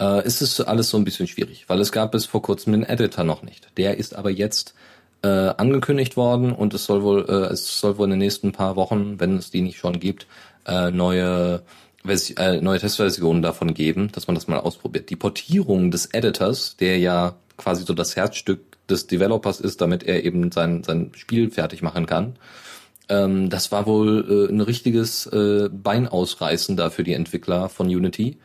[0.00, 2.82] äh, ist es alles so ein bisschen schwierig, weil es gab bis vor kurzem den
[2.82, 3.68] Editor noch nicht.
[3.76, 4.74] Der ist aber jetzt
[5.22, 8.76] äh, angekündigt worden und es soll wohl, äh, es soll wohl in den nächsten paar
[8.76, 10.26] Wochen, wenn es die nicht schon gibt,
[10.68, 11.62] äh, neue
[12.06, 15.10] äh, neue Testversionen davon geben, dass man das mal ausprobiert.
[15.10, 20.24] Die Portierung des Editors, der ja quasi so das Herzstück des Developers ist, damit er
[20.24, 22.36] eben sein, sein Spiel fertig machen kann,
[23.08, 26.08] ähm, das war wohl äh, ein richtiges äh, Bein
[26.70, 28.38] da für die Entwickler von Unity.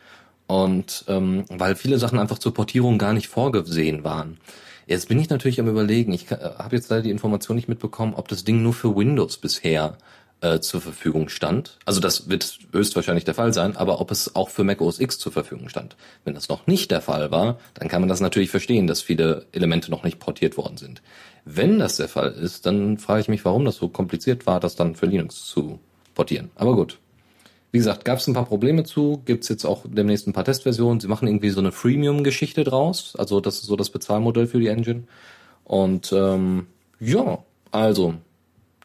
[0.46, 4.38] Und ähm, weil viele Sachen einfach zur Portierung gar nicht vorgesehen waren.
[4.86, 8.14] Jetzt bin ich natürlich am überlegen, ich äh, habe jetzt leider die Information nicht mitbekommen,
[8.14, 9.96] ob das Ding nur für Windows bisher
[10.44, 11.78] äh, zur Verfügung stand.
[11.86, 15.18] Also das wird höchstwahrscheinlich der Fall sein, aber ob es auch für Mac OS X
[15.18, 15.96] zur Verfügung stand.
[16.24, 19.46] Wenn das noch nicht der Fall war, dann kann man das natürlich verstehen, dass viele
[19.52, 21.00] Elemente noch nicht portiert worden sind.
[21.46, 24.76] Wenn das der Fall ist, dann frage ich mich, warum das so kompliziert war, das
[24.76, 25.80] dann für Linux zu
[26.14, 26.50] portieren.
[26.56, 26.98] Aber gut.
[27.72, 31.00] Wie gesagt, gab es ein paar Probleme zu, gibt's jetzt auch demnächst ein paar Testversionen.
[31.00, 33.16] Sie machen irgendwie so eine Freemium-Geschichte draus.
[33.18, 35.04] Also das ist so das Bezahlmodell für die Engine.
[35.64, 36.66] Und ähm,
[37.00, 38.14] ja, also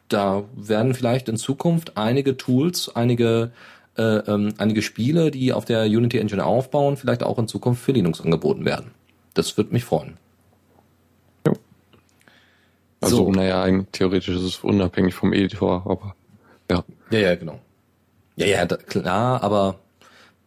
[0.10, 3.52] da werden vielleicht in Zukunft einige Tools, einige
[3.98, 7.92] äh, ähm, einige Spiele, die auf der Unity Engine aufbauen, vielleicht auch in Zukunft für
[7.92, 8.92] Linux angeboten werden.
[9.34, 10.18] Das würde mich freuen.
[13.02, 13.32] Also, so.
[13.32, 16.16] naja, theoretisch ist es unabhängig vom Editor, aber
[16.70, 16.84] ja.
[17.12, 17.60] Ja, ja, genau.
[18.36, 19.80] Ja, ja, da, klar, aber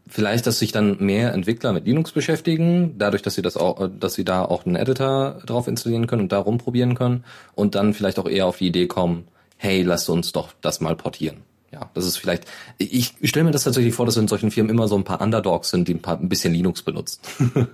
[0.06, 4.14] vielleicht, dass sich dann mehr Entwickler mit Linux beschäftigen, dadurch, dass sie das auch, dass
[4.14, 8.18] sie da auch einen Editor drauf installieren können und da rumprobieren können und dann vielleicht
[8.18, 9.28] auch eher auf die Idee kommen,
[9.62, 11.42] hey, lasst uns doch das mal portieren.
[11.70, 12.44] Ja, das ist vielleicht,
[12.76, 15.70] ich stelle mir das tatsächlich vor, dass in solchen Firmen immer so ein paar Underdogs
[15.70, 17.20] sind, die ein, paar, ein bisschen Linux benutzen.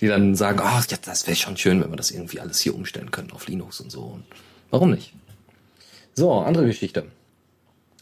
[0.00, 2.74] die dann sagen, ach, ja, das wäre schon schön, wenn wir das irgendwie alles hier
[2.74, 4.02] umstellen können auf Linux und so.
[4.02, 4.24] Und
[4.70, 5.14] warum nicht?
[6.14, 7.06] So, andere Geschichte.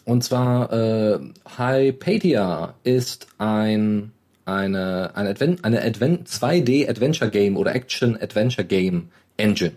[0.04, 1.18] Und zwar äh,
[1.56, 4.12] Hypatia ist ein
[4.46, 9.76] eine eine Advent eine Advent 2D Adventure Game oder Action Adventure Game Engine.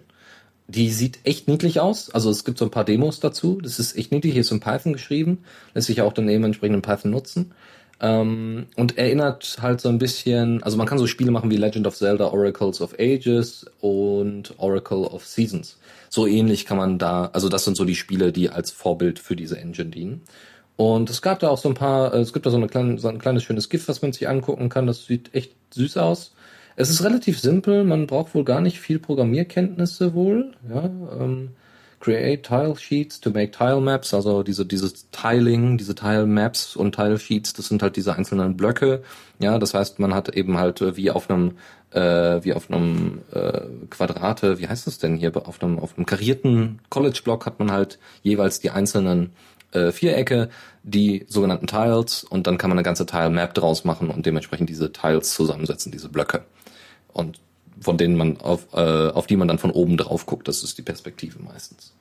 [0.74, 2.10] Die sieht echt niedlich aus.
[2.12, 3.60] Also es gibt so ein paar Demos dazu.
[3.62, 4.32] Das ist echt niedlich.
[4.32, 5.40] Hier ist in Python geschrieben.
[5.74, 7.52] Lässt sich auch dann eben entsprechend in Python nutzen.
[8.00, 11.88] Ähm, und erinnert halt so ein bisschen, also man kann so Spiele machen wie Legend
[11.88, 15.78] of Zelda, Oracles of Ages und Oracle of Seasons.
[16.10, 19.36] So ähnlich kann man da, also das sind so die Spiele, die als Vorbild für
[19.36, 20.22] diese Engine dienen.
[20.78, 23.10] Und es gab da auch so ein paar, es gibt da so, eine kleine, so
[23.10, 24.88] ein kleines schönes GIF, was man sich angucken kann.
[24.88, 26.34] Das sieht echt süß aus.
[26.76, 30.54] Es ist relativ simpel, man braucht wohl gar nicht viel Programmierkenntnisse wohl.
[30.70, 30.86] Ja,
[31.20, 31.50] ähm,
[32.00, 36.96] create Tile Sheets to make Tile Maps, also diese dieses Tiling, diese Tile Maps und
[36.96, 39.04] Tile Sheets, das sind halt diese einzelnen Blöcke.
[39.40, 41.54] Ja, das heißt, man hat eben halt äh, wie auf einem
[41.92, 46.06] äh, wie auf einem äh, Quadrate, wie heißt das denn hier auf einem auf einem
[46.06, 49.32] karierten College Block hat man halt jeweils die einzelnen
[49.72, 50.50] äh, Vierecke,
[50.84, 54.70] die sogenannten Tiles und dann kann man eine ganze Tile Map draus machen und dementsprechend
[54.70, 56.44] diese Tiles zusammensetzen, diese Blöcke
[57.14, 57.40] und
[57.80, 60.48] von denen man auf, äh, auf die man dann von oben drauf guckt.
[60.48, 61.94] Das ist die Perspektive meistens.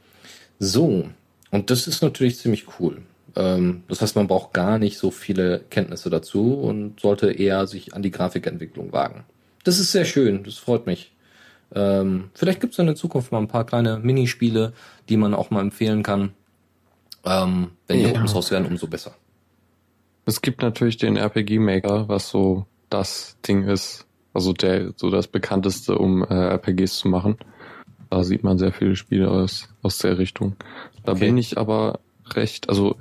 [0.59, 1.09] So,
[1.51, 3.03] und das ist natürlich ziemlich cool.
[3.37, 7.95] Ähm, das heißt, man braucht gar nicht so viele Kenntnisse dazu und sollte eher sich
[7.95, 9.25] an die Grafikentwicklung wagen.
[9.65, 11.13] Das ist sehr schön, das freut mich.
[11.75, 14.73] Ähm, vielleicht gibt es in Zukunft mal ein paar kleine Minispiele,
[15.09, 16.33] die man auch mal empfehlen kann.
[17.25, 18.11] Ähm, wenn die ja.
[18.11, 19.15] Open Source werden, umso besser.
[20.27, 25.27] Es gibt natürlich den RPG Maker, was so das Ding ist, also der, so das
[25.27, 27.37] bekannteste, um äh, RPGs zu machen.
[28.11, 30.57] Da sieht man sehr viele Spiele aus, aus der Richtung.
[31.05, 31.27] Da okay.
[31.27, 32.01] bin ich aber
[32.35, 32.97] recht, also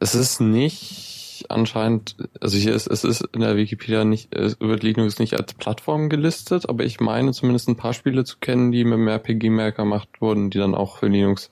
[0.00, 4.82] es ist nicht anscheinend, also hier ist, es ist in der Wikipedia nicht, es wird
[4.82, 8.84] Linux nicht als Plattform gelistet, aber ich meine zumindest ein paar Spiele zu kennen, die
[8.84, 11.50] mit dem RPG-Maker gemacht wurden, die dann auch für Linux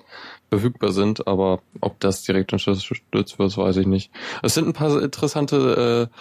[0.50, 4.10] verfügbar sind, aber ob das direkt unterstützt wird, weiß ich nicht.
[4.42, 6.16] Es sind ein paar interessante äh,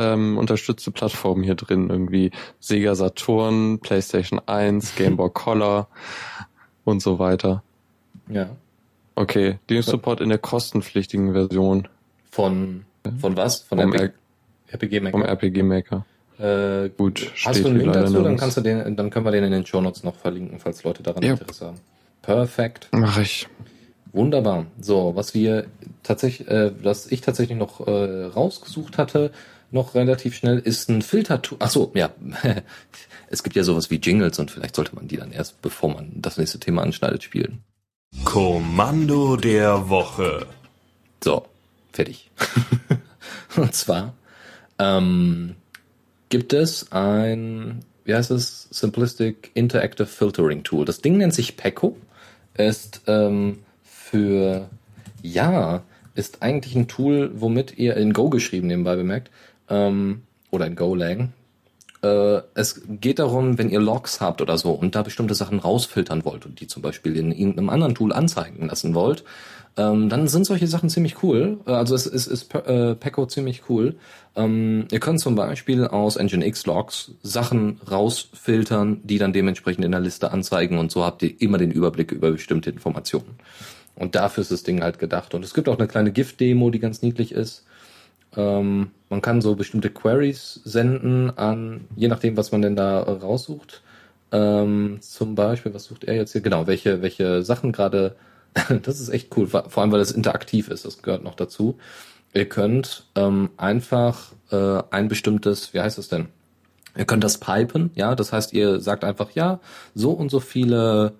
[0.00, 1.90] ähm, unterstützte Plattformen hier drin.
[1.90, 5.88] Irgendwie Sega Saturn, PlayStation 1, Game Boy Color
[6.84, 7.62] und so weiter.
[8.28, 8.50] Ja.
[9.14, 11.88] Okay, Linux Support in der kostenpflichtigen Version
[12.30, 12.84] Von,
[13.20, 13.60] von was?
[13.60, 14.12] Von vom, der R
[14.72, 15.28] RPG vom Maker.
[15.28, 16.06] RPG Maker.
[16.38, 18.22] Äh, Gut, hast du einen Link dazu?
[18.22, 20.82] Dann kannst du den, dann können wir den in den Show Notes noch verlinken, falls
[20.84, 21.32] Leute daran Ja.
[21.32, 21.76] Interesse haben.
[22.22, 22.88] Perfekt.
[22.92, 23.46] Mach ich.
[24.12, 24.66] Wunderbar.
[24.80, 25.66] So, was wir
[26.02, 29.32] tatsächlich, äh, was ich tatsächlich noch äh, rausgesucht hatte,
[29.72, 31.58] noch relativ schnell, ist ein Filtertool.
[31.60, 32.10] Ach so, ja.
[33.30, 36.10] es gibt ja sowas wie Jingles und vielleicht sollte man die dann erst, bevor man
[36.16, 37.62] das nächste Thema anschneidet, spielen.
[38.24, 40.46] Kommando der Woche.
[41.22, 41.46] So,
[41.92, 42.30] fertig.
[43.56, 44.14] und zwar
[44.78, 45.54] ähm,
[46.28, 50.84] gibt es ein, wie heißt es, Simplistic Interactive Filtering Tool.
[50.84, 51.96] Das Ding nennt sich Peco,
[52.54, 54.68] ist ähm, für,
[55.22, 55.82] ja,
[56.14, 59.30] ist eigentlich ein Tool, womit ihr in Go geschrieben nebenbei bemerkt,
[59.70, 61.32] ähm, oder in Golang.
[62.02, 66.24] Äh, es geht darum, wenn ihr Logs habt oder so und da bestimmte Sachen rausfiltern
[66.24, 69.24] wollt und die zum Beispiel in irgendeinem anderen Tool anzeigen lassen wollt,
[69.76, 71.58] ähm, dann sind solche Sachen ziemlich cool.
[71.66, 73.96] Äh, Also es ist, ist äh, Pecco ziemlich cool.
[74.34, 80.00] Ähm, ihr könnt zum Beispiel aus Nginx Logs Sachen rausfiltern, die dann dementsprechend in der
[80.00, 83.36] Liste anzeigen und so habt ihr immer den Überblick über bestimmte Informationen.
[83.94, 85.34] Und dafür ist das Ding halt gedacht.
[85.34, 87.66] Und es gibt auch eine kleine GIF-Demo, die ganz niedlich ist.
[88.36, 93.82] Ähm, man kann so bestimmte Queries senden an, je nachdem, was man denn da raussucht.
[94.32, 96.40] Ähm, zum Beispiel, was sucht er jetzt hier?
[96.40, 98.16] Genau, welche, welche Sachen gerade,
[98.82, 101.78] das ist echt cool, vor allem, weil es interaktiv ist, das gehört noch dazu.
[102.32, 106.28] Ihr könnt ähm, einfach äh, ein bestimmtes, wie heißt es denn?
[106.96, 109.60] Ihr könnt das pipen, ja, das heißt, ihr sagt einfach, ja,
[109.94, 111.14] so und so viele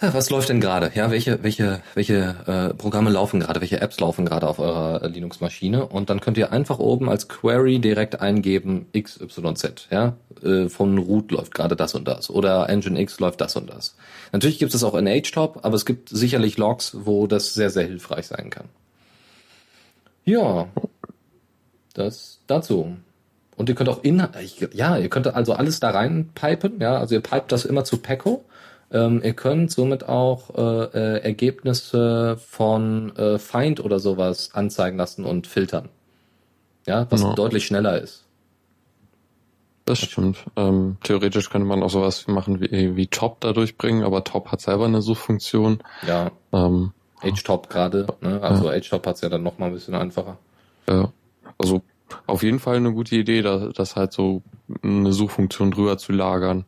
[0.00, 0.92] was läuft denn gerade?
[0.94, 5.08] Ja, welche, welche, welche äh, Programme laufen gerade, welche Apps laufen gerade auf eurer äh,
[5.08, 5.86] Linux-Maschine?
[5.86, 9.88] Und dann könnt ihr einfach oben als Query direkt eingeben XYZ.
[9.90, 13.96] Ja, äh, von Root läuft gerade das und das oder Nginx läuft das und das.
[14.30, 17.84] Natürlich gibt es auch in HTOP, aber es gibt sicherlich Logs, wo das sehr, sehr
[17.84, 18.68] hilfreich sein kann.
[20.24, 20.68] Ja,
[21.94, 22.96] das dazu.
[23.56, 24.22] Und ihr könnt auch in,
[24.72, 27.96] ja, ihr könnt also alles da rein pipen, ja, also ihr pipet das immer zu
[27.96, 28.44] Pecco.
[28.90, 30.84] Ähm, ihr könnt somit auch äh,
[31.16, 35.90] äh, Ergebnisse von äh, Feind oder sowas anzeigen lassen und filtern.
[36.86, 37.34] Ja, was Ja.
[37.34, 38.24] deutlich schneller ist.
[39.84, 40.44] Das stimmt.
[40.56, 44.60] Ähm, theoretisch könnte man auch sowas machen wie, wie Top da durchbringen, aber Top hat
[44.60, 45.82] selber eine Suchfunktion.
[46.06, 48.40] Ja, Ähm, HTOP gerade, ne?
[48.42, 50.38] Also HTOP hat's ja dann noch mal ein bisschen einfacher.
[50.88, 51.10] ja,
[51.58, 51.82] also
[52.26, 54.42] auf jeden Fall eine gute Idee, da, das halt so
[54.82, 56.64] eine Suchfunktion drüber zu lagern.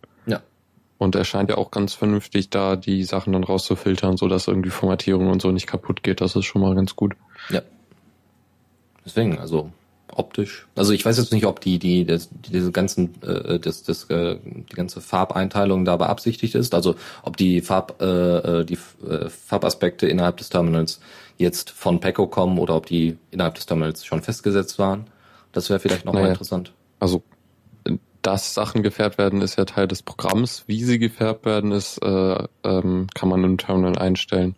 [1.01, 4.69] Und er scheint ja auch ganz vernünftig da die Sachen dann rauszufiltern, so dass irgendwie
[4.69, 6.21] Formatierung und so nicht kaputt geht.
[6.21, 7.15] Das ist schon mal ganz gut.
[7.49, 7.63] Ja.
[9.07, 9.73] Deswegen, also
[10.15, 10.67] optisch.
[10.77, 14.11] Also ich weiß jetzt nicht, ob die die das, die diese ganzen äh, das das
[14.11, 16.75] äh, die ganze Farbeinteilung da beabsichtigt ist.
[16.75, 21.01] Also ob die Farb äh, äh, die äh, Farbaspekte innerhalb des Terminals
[21.39, 25.07] jetzt von Pecco kommen oder ob die innerhalb des Terminals schon festgesetzt waren.
[25.53, 26.33] Das wäre vielleicht noch mal Naja.
[26.33, 26.75] interessant.
[26.99, 27.23] Also
[28.23, 30.65] dass Sachen gefärbt werden, ist ja Teil des Programms.
[30.67, 34.57] Wie sie gefärbt werden, ist äh, ähm, kann man im Terminal einstellen.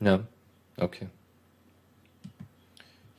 [0.00, 0.20] Ja.
[0.76, 1.08] Okay.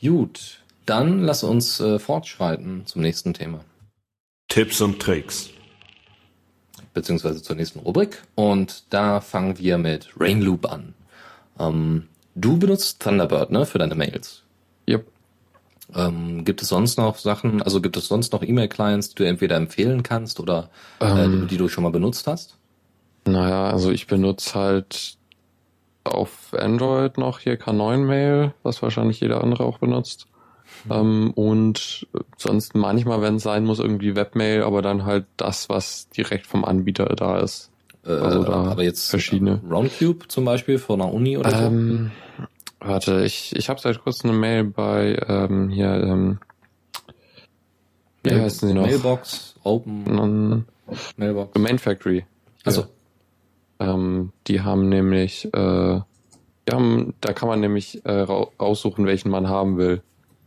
[0.01, 3.63] Gut, dann lass uns äh, fortschreiten zum nächsten Thema.
[4.49, 5.49] Tipps und Tricks.
[6.93, 8.23] beziehungsweise zur nächsten Rubrik.
[8.35, 10.93] Und da fangen wir mit Rainloop an.
[11.59, 14.42] Ähm, du benutzt Thunderbird, ne, für deine Mails.
[15.95, 19.55] Ähm, gibt es sonst noch Sachen, also gibt es sonst noch E-Mail-Clients, die du entweder
[19.57, 20.69] empfehlen kannst oder
[21.01, 21.43] Ähm.
[21.43, 22.57] äh, die du schon mal benutzt hast?
[23.25, 25.17] Naja, also ich benutze halt
[26.03, 30.27] auf Android noch hier K9-Mail, was wahrscheinlich jeder andere auch benutzt.
[30.89, 36.09] Ähm, und sonst manchmal, wenn es sein muss, irgendwie Webmail, aber dann halt das, was
[36.09, 37.69] direkt vom Anbieter da ist.
[38.05, 39.61] Äh, Also da aber jetzt verschiedene.
[39.63, 42.11] äh, Roundcube zum Beispiel von einer Uni oder Ähm,
[42.83, 46.39] warte, ich, ich habe seit kurzem eine Mail bei ähm, hier, ähm,
[48.23, 48.85] wie heißen sie noch?
[48.85, 50.65] Mailbox, Open Ähm,
[51.17, 51.53] Mailbox.
[51.53, 52.25] Domain Factory.
[52.63, 52.85] Also
[53.79, 55.99] Ähm, die haben nämlich, äh,
[56.67, 60.01] die haben, da kann man nämlich äh, ra- raussuchen, welchen man haben will.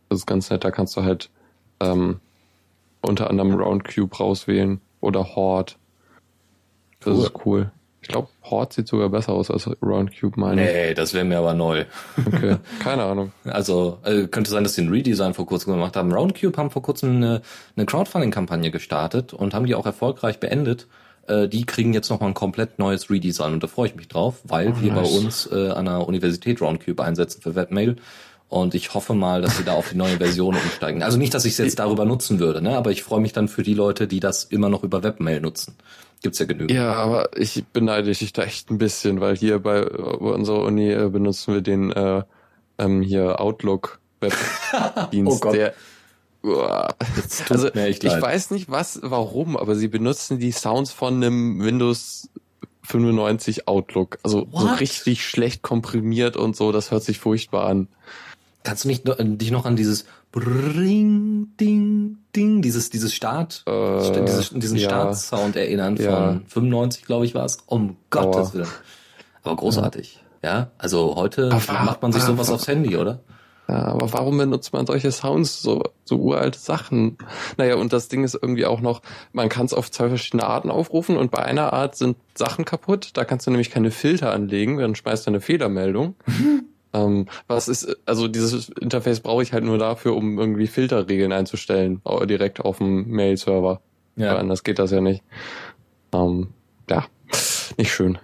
[0.09, 1.29] Das ist ganz nett, da kannst du halt
[1.81, 2.21] ähm,
[3.03, 5.75] unter anderem Roundcube rauswählen oder Horde.
[7.01, 7.25] Das Cool.
[7.25, 7.71] ist cool.
[8.07, 10.73] Ich glaube, Horde sieht sogar besser aus als Roundcube, meine ich.
[10.73, 11.87] nee, das wäre mir aber neu.
[12.25, 13.33] Okay, keine Ahnung.
[13.43, 16.13] Also äh, könnte sein, dass sie ein Redesign vor kurzem gemacht haben.
[16.13, 17.43] Roundcube haben vor kurzem eine,
[17.75, 20.87] eine Crowdfunding-Kampagne gestartet und haben die auch erfolgreich beendet.
[21.27, 24.37] Äh, die kriegen jetzt nochmal ein komplett neues Redesign und da freue ich mich drauf,
[24.45, 25.11] weil wir bei nice.
[25.11, 27.97] uns äh, an der Universität Roundcube einsetzen für Webmail
[28.49, 31.03] Und ich hoffe mal, dass sie da auf die neue Version umsteigen.
[31.03, 32.77] Also nicht, dass ich es jetzt darüber nutzen würde, ne?
[32.77, 35.75] aber ich freue mich dann für die Leute, die das immer noch über Webmail nutzen.
[36.23, 36.71] Gibt's ja genügend.
[36.71, 40.93] Ja, aber ich beneide dich da echt ein bisschen, weil hier bei, bei unserer Uni
[40.93, 42.23] äh, benutzen wir den äh,
[42.79, 45.55] ähm, hier Outlook Webdienst, Oh Gott.
[45.55, 45.75] der
[47.51, 48.23] also ich leid.
[48.23, 52.31] weiß nicht was, warum, aber sie benutzen die Sounds von einem Windows
[52.85, 54.81] 95 Outlook, also so What?
[54.81, 56.71] richtig schlecht komprimiert und so.
[56.71, 57.89] Das hört sich furchtbar an.
[58.67, 64.23] Kannst du nicht noch- dich noch an dieses Bring, Ding, Ding, dieses, dieses Start, Äh,
[64.25, 64.89] dieses, diesen ja.
[64.89, 66.11] Startsound erinnern Ja.
[66.33, 67.59] von 95, glaube ich, war es.
[67.67, 68.55] Um Gottes Aua.
[68.55, 68.67] Willen.
[69.45, 70.21] Aber großartig.
[70.43, 73.21] Ja, also heute Aber- macht man sich sowas aber- aufs Handy, oder?
[73.69, 77.19] Ja, aber warum benutzt man solche Sounds, so, so uralte Sachen?
[77.57, 79.03] Naja, und das Ding ist irgendwie auch noch,
[79.33, 83.11] man kann es auf zwei verschiedene Arten aufrufen und bei einer Art sind Sachen kaputt.
[83.15, 86.15] Da kannst du nämlich keine Filter anlegen, dann schmeißt er eine Fehlermeldung.
[86.97, 92.01] ähm, was ist, also dieses Interface brauche ich halt nur dafür, um irgendwie Filterregeln einzustellen,
[92.25, 93.81] direkt auf dem Mail-Server.
[94.17, 94.31] Ja.
[94.31, 95.23] Aber anders geht das ja nicht.
[96.13, 96.49] Ähm,
[96.89, 97.05] ja,
[97.77, 98.19] nicht schön.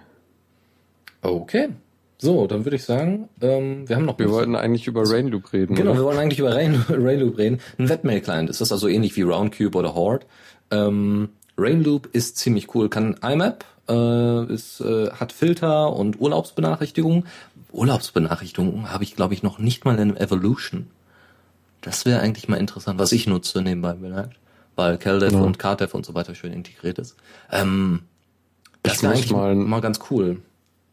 [1.21, 1.69] Okay.
[2.17, 5.75] So, dann würde ich sagen, ähm, wir haben noch Wir wollten eigentlich über Rainloop reden.
[5.75, 5.99] Genau, oder?
[5.99, 7.59] wir wollen eigentlich über Rain, Rainloop reden.
[7.77, 10.25] Ein Webmail-Client ist das also ähnlich wie Roundcube oder Horde.
[10.71, 17.25] Ähm, Rainloop ist ziemlich cool, kann IMAP, äh, ist, äh, hat Filter und Urlaubsbenachrichtigungen.
[17.73, 20.87] Urlaubsbenachrichtigungen habe ich, glaube ich, noch nicht mal in Evolution.
[21.81, 24.37] Das wäre eigentlich mal interessant, was ich nutze nebenbei bemerkt,
[24.75, 25.41] weil CalDev Ja.
[25.41, 27.17] und CardDev und so weiter schön integriert ist.
[27.51, 28.03] Ähm,
[28.83, 30.41] das Ich wäre eigentlich mal- mal ganz cool.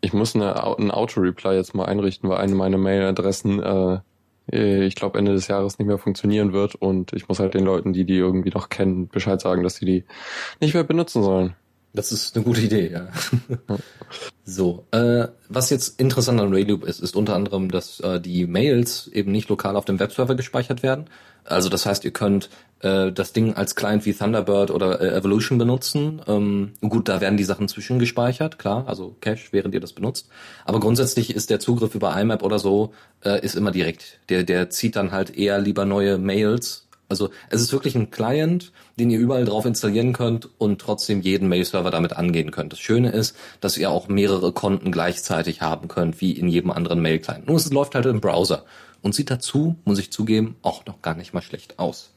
[0.00, 3.98] Ich muss eine, Au- ein Auto-Reply jetzt mal einrichten, weil eine meiner Mailadressen, äh,
[4.52, 7.64] äh, ich glaube, Ende des Jahres nicht mehr funktionieren wird und ich muss halt den
[7.64, 10.04] Leuten, die die irgendwie noch kennen, Bescheid sagen, dass sie die
[10.60, 11.54] nicht mehr benutzen sollen.
[11.92, 13.08] Das ist eine gute Idee, ja.
[14.44, 19.08] so, äh, was jetzt interessant an Rayloop ist, ist unter anderem, dass äh, die Mails
[19.08, 21.06] eben nicht lokal auf dem Webserver gespeichert werden.
[21.44, 22.48] Also das heißt, ihr könnt
[22.80, 26.22] äh, das Ding als Client wie Thunderbird oder äh, Evolution benutzen.
[26.28, 30.28] Ähm, gut, da werden die Sachen zwischengespeichert, klar, also Cache, während ihr das benutzt.
[30.64, 32.92] Aber grundsätzlich ist der Zugriff über IMAP oder so
[33.24, 34.20] äh, ist immer direkt.
[34.28, 38.72] Der, der zieht dann halt eher lieber neue Mails also es ist wirklich ein Client,
[38.98, 42.72] den ihr überall drauf installieren könnt und trotzdem jeden Mail-Server damit angehen könnt.
[42.72, 47.02] Das Schöne ist, dass ihr auch mehrere Konten gleichzeitig haben könnt, wie in jedem anderen
[47.02, 47.46] Mail-Client.
[47.46, 48.64] Nur es läuft halt im Browser
[49.02, 52.10] und sieht dazu, muss ich zugeben, auch noch gar nicht mal schlecht aus.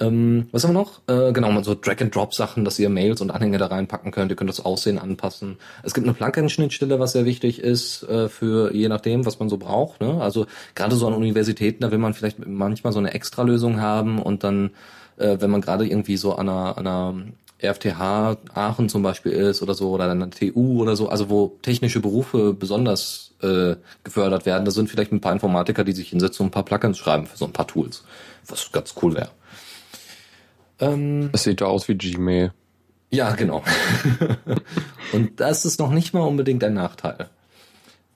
[0.00, 1.02] Ähm, was haben wir noch?
[1.06, 4.30] Äh, genau, so Drag-and-Drop-Sachen, dass ihr Mails und Anhänge da reinpacken könnt.
[4.30, 5.56] Ihr könnt das Aussehen anpassen.
[5.82, 9.56] Es gibt eine Plugin-Schnittstelle, was sehr wichtig ist äh, für je nachdem, was man so
[9.56, 10.00] braucht.
[10.00, 10.20] Ne?
[10.20, 14.42] Also gerade so an Universitäten, da will man vielleicht manchmal so eine Extra-Lösung haben und
[14.42, 14.70] dann,
[15.16, 17.14] äh, wenn man gerade irgendwie so an einer, an einer
[17.62, 21.56] RFTH Aachen zum Beispiel ist oder so oder an der TU oder so, also wo
[21.62, 26.44] technische Berufe besonders äh, gefördert werden, da sind vielleicht ein paar Informatiker, die sich hinsetzen
[26.44, 28.04] und ein paar Plugins schreiben für so ein paar Tools,
[28.46, 29.30] was ganz cool wäre.
[30.92, 32.52] Ähm, Das sieht doch aus wie Gmail.
[33.10, 33.62] ja, genau.
[35.12, 37.28] und das ist noch nicht mal unbedingt ein Nachteil.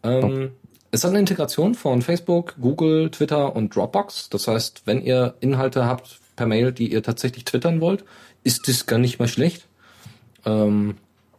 [0.03, 0.53] Ähm,
[0.91, 4.29] es hat eine Integration von Facebook, Google, Twitter und Dropbox.
[4.31, 8.05] Das heißt, wenn ihr Inhalte habt per Mail, die ihr tatsächlich twittern wollt,
[8.45, 9.67] ist das gar nicht mal schlecht.
[10.47, 10.97] Ähm,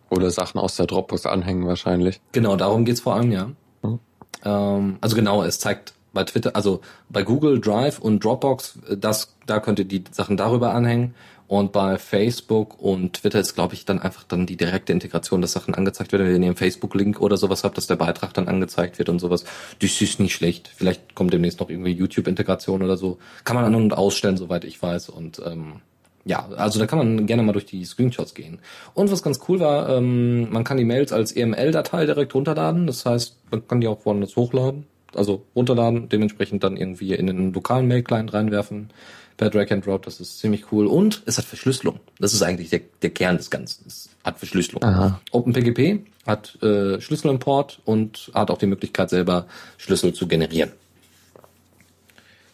[0.10, 2.20] Oder Sachen aus der Dropbox anhängen wahrscheinlich.
[2.32, 3.50] Genau, darum geht's vor allem, ja.
[3.82, 4.00] Mhm.
[4.44, 9.36] Ähm, also genau, es zeigt bei Twitter, also bei Google Drive und Dropbox, äh, das,
[9.50, 11.14] da könnt ihr die Sachen darüber anhängen.
[11.50, 15.54] Und bei Facebook und Twitter ist, glaube ich, dann einfach dann die direkte Integration, dass
[15.54, 19.00] Sachen angezeigt werden, wenn ihr einen Facebook-Link oder sowas habt, dass der Beitrag dann angezeigt
[19.00, 19.46] wird und sowas.
[19.82, 20.68] Das ist nicht schlecht.
[20.68, 23.18] Vielleicht kommt demnächst noch irgendwie YouTube-Integration oder so.
[23.46, 25.10] Kann man an und ausstellen, soweit ich weiß.
[25.10, 25.82] Und ähm,
[26.24, 28.60] ja, also da kann man gerne mal durch die Screenshots gehen.
[28.94, 32.86] Und was ganz cool war, ähm, man kann die Mails als EML-Datei direkt runterladen.
[32.86, 34.86] Das heißt, man kann die auch woanders hochladen.
[35.16, 38.92] Also runterladen, dementsprechend dann irgendwie in den lokalen Mail-Client reinwerfen
[39.40, 40.04] per Drag and Drop.
[40.04, 40.86] Das ist ziemlich cool.
[40.86, 42.00] Und es hat Verschlüsselung.
[42.20, 43.86] Das ist eigentlich der, der Kern des Ganzen.
[43.88, 44.84] Es hat Verschlüsselung.
[44.84, 45.20] Aha.
[45.32, 49.48] OpenPGP hat äh, Schlüsselimport und hat auch die Möglichkeit, selber
[49.78, 50.72] Schlüssel zu generieren.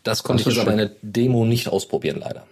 [0.03, 0.97] Das konnte Das ich jetzt aber in schick.
[1.01, 2.45] der Demo nicht ausprobieren, leider.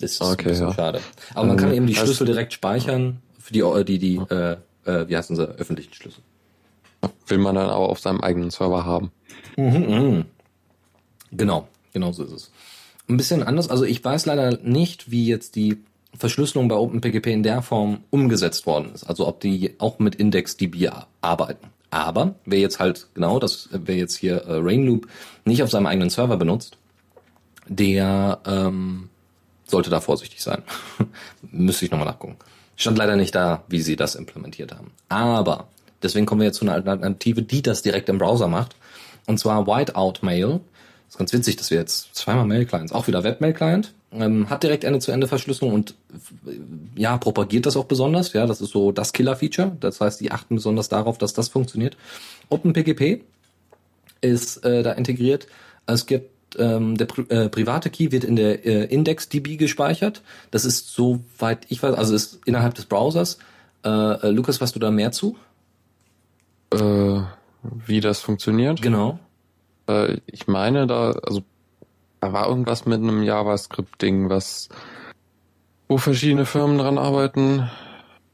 [0.00, 0.74] Das ist Okay, ja.
[0.74, 1.00] schade.
[1.34, 4.16] Aber man kann Ähm, eben die also- Schlüssel direkt speichern für die, äh, die, die,
[4.16, 6.22] äh, äh, wie heißen sie, öffentlichen Schlüssel.
[7.28, 9.12] Will man dann aber auf seinem eigenen Server haben.
[11.32, 12.50] Genau, genau so ist es.
[13.08, 15.78] Ein bisschen anders, also ich weiß leider nicht, wie jetzt die
[16.18, 19.04] Verschlüsselung bei OpenPGP in der Form umgesetzt worden ist.
[19.04, 20.90] Also ob die auch mit IndexDB
[21.20, 21.68] arbeiten.
[21.90, 25.06] Aber wer jetzt halt, genau, das, wer jetzt hier äh, Rainloop
[25.44, 26.76] nicht auf seinem eigenen Server benutzt,
[27.68, 29.08] der ähm,
[29.66, 30.62] sollte da vorsichtig sein.
[31.50, 32.36] Müsste ich nochmal nachgucken.
[32.76, 34.90] Stand leider nicht da, wie sie das implementiert haben.
[35.08, 35.68] Aber
[36.02, 38.76] deswegen kommen wir jetzt zu einer Alternative, die das direkt im Browser macht.
[39.26, 40.60] Und zwar Whiteout Mail.
[41.06, 44.84] Das ist ganz witzig, dass wir jetzt zweimal Mail-Clients, auch wieder Web-Mail-Client, ähm, hat direkt
[44.84, 45.94] Ende-zu-Ende-Verschlüsselung und
[46.46, 46.50] äh,
[46.96, 48.32] ja, propagiert das auch besonders.
[48.32, 49.76] Ja, das ist so das Killer-Feature.
[49.80, 51.96] Das heißt, die achten besonders darauf, dass das funktioniert.
[52.48, 53.22] OpenPGP
[54.20, 55.46] ist äh, da integriert.
[55.86, 60.22] Es gibt ähm, der Pri äh, private Key wird in der äh, IndexDB gespeichert.
[60.50, 63.38] Das ist soweit ich weiß, also ist innerhalb des Browsers.
[63.84, 65.36] Äh, äh, Lukas, weißt du da mehr zu?
[67.86, 68.82] Wie das funktioniert?
[68.82, 69.20] Genau.
[69.88, 71.42] Äh, ich meine, da, also
[72.20, 74.68] da war irgendwas mit einem JavaScript-Ding, was
[75.88, 77.70] wo verschiedene Firmen dran arbeiten.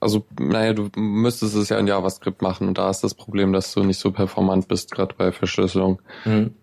[0.01, 3.73] Also, naja, du müsstest es ja in JavaScript machen und da ist das Problem, dass
[3.73, 6.01] du nicht so performant bist, gerade bei Verschlüsselung.
[6.25, 6.55] Mhm.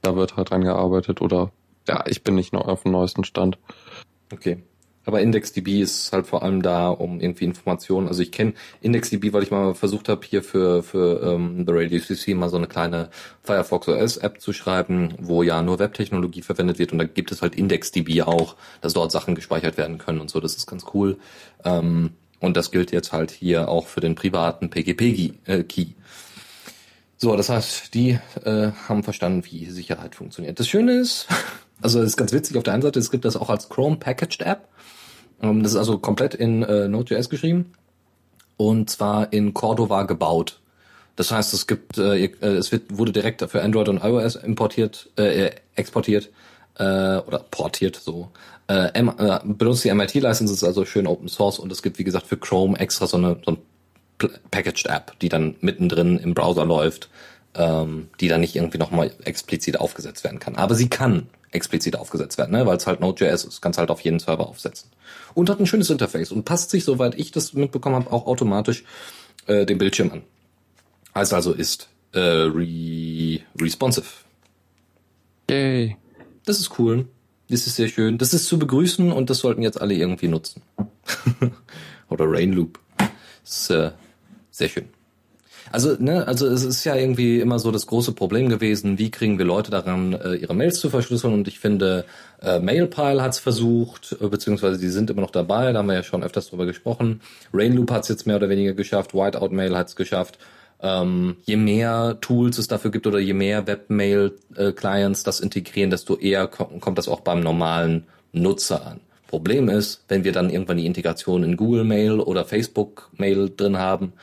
[0.00, 1.50] Da wird halt dran gearbeitet oder
[1.88, 3.58] ja, ich bin nicht noch auf dem neuesten Stand.
[4.32, 4.62] Okay.
[5.08, 8.08] Aber IndexDB ist halt vor allem da, um irgendwie Informationen.
[8.08, 8.52] Also ich kenne
[8.82, 12.58] IndexDB, weil ich mal versucht habe, hier für für ähm, The Radio CC mal so
[12.58, 13.08] eine kleine
[13.42, 17.40] Firefox OS App zu schreiben, wo ja nur Webtechnologie verwendet wird und da gibt es
[17.40, 20.40] halt IndexDB auch, dass dort Sachen gespeichert werden können und so.
[20.40, 21.16] Das ist ganz cool.
[21.64, 25.32] Ähm, und das gilt jetzt halt hier auch für den privaten PGP-Key.
[25.46, 25.86] Äh.
[27.16, 30.60] So, das heißt, die äh, haben verstanden, wie Sicherheit funktioniert.
[30.60, 31.28] Das Schöne ist,
[31.80, 33.96] also es ist ganz witzig auf der einen Seite, es gibt das auch als Chrome
[33.96, 34.68] Packaged App.
[35.42, 37.72] Ähm, das ist also komplett in äh, Node.js geschrieben
[38.56, 40.60] und zwar in Cordova gebaut.
[41.16, 45.08] Das heißt, es gibt, äh, äh, es wird, wurde direkt für Android und iOS importiert,
[45.16, 46.30] äh, exportiert
[46.78, 48.30] äh, oder portiert so.
[48.68, 52.04] Äh, M, äh, benutzt die MIT-License, ist also schön Open Source und es gibt, wie
[52.04, 53.58] gesagt, für Chrome extra so eine, so ein
[54.50, 57.08] Packaged App, die dann mittendrin im Browser läuft,
[57.54, 60.56] ähm, die dann nicht irgendwie nochmal explizit aufgesetzt werden kann.
[60.56, 62.66] Aber sie kann explizit aufgesetzt werden, ne?
[62.66, 64.90] weil es halt Node.js ist, kannst halt auf jeden Server aufsetzen.
[65.34, 68.84] Und hat ein schönes Interface und passt sich, soweit ich das mitbekommen habe, auch automatisch
[69.46, 70.22] äh, dem Bildschirm an.
[71.14, 74.06] Heißt also ist äh, re responsive.
[75.50, 75.96] Yay.
[76.44, 77.06] Das ist cool.
[77.48, 78.18] Das ist sehr schön.
[78.18, 80.62] Das ist zu begrüßen und das sollten jetzt alle irgendwie nutzen.
[82.10, 82.78] Oder Rainloop.
[83.42, 83.92] Das ist äh,
[84.50, 84.88] sehr schön.
[85.70, 89.38] Also, ne, also es ist ja irgendwie immer so das große Problem gewesen, wie kriegen
[89.38, 91.34] wir Leute daran, äh, ihre Mails zu verschlüsseln?
[91.34, 92.04] Und ich finde,
[92.40, 95.94] äh, Mailpile hat es versucht, äh, beziehungsweise die sind immer noch dabei, da haben wir
[95.94, 97.20] ja schon öfters drüber gesprochen.
[97.52, 100.38] Rainloop hat es jetzt mehr oder weniger geschafft, Whiteout Mail hat es geschafft.
[100.80, 106.46] Ähm, je mehr Tools es dafür gibt oder je mehr Webmail-Clients das integrieren, desto eher
[106.46, 109.00] kommt das auch beim normalen Nutzer an.
[109.26, 113.76] Problem ist, wenn wir dann irgendwann die Integration in Google Mail oder Facebook Mail drin
[113.76, 114.14] haben,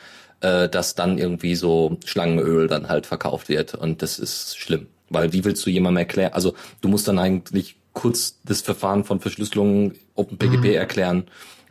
[0.46, 4.86] äh, dass dann irgendwie so Schlangenöl dann halt verkauft wird und das ist schlimm.
[5.08, 9.20] Weil wie willst du jemandem erklären, also du musst dann eigentlich kurz das Verfahren von
[9.20, 10.74] Verschlüsselung OpenPGP mhm.
[10.74, 11.24] erklären,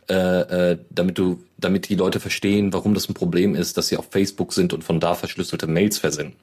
[0.08, 3.96] äh, äh, damit du, damit die Leute verstehen, warum das ein Problem ist, dass sie
[3.96, 6.36] auf Facebook sind und von da verschlüsselte Mails versenden.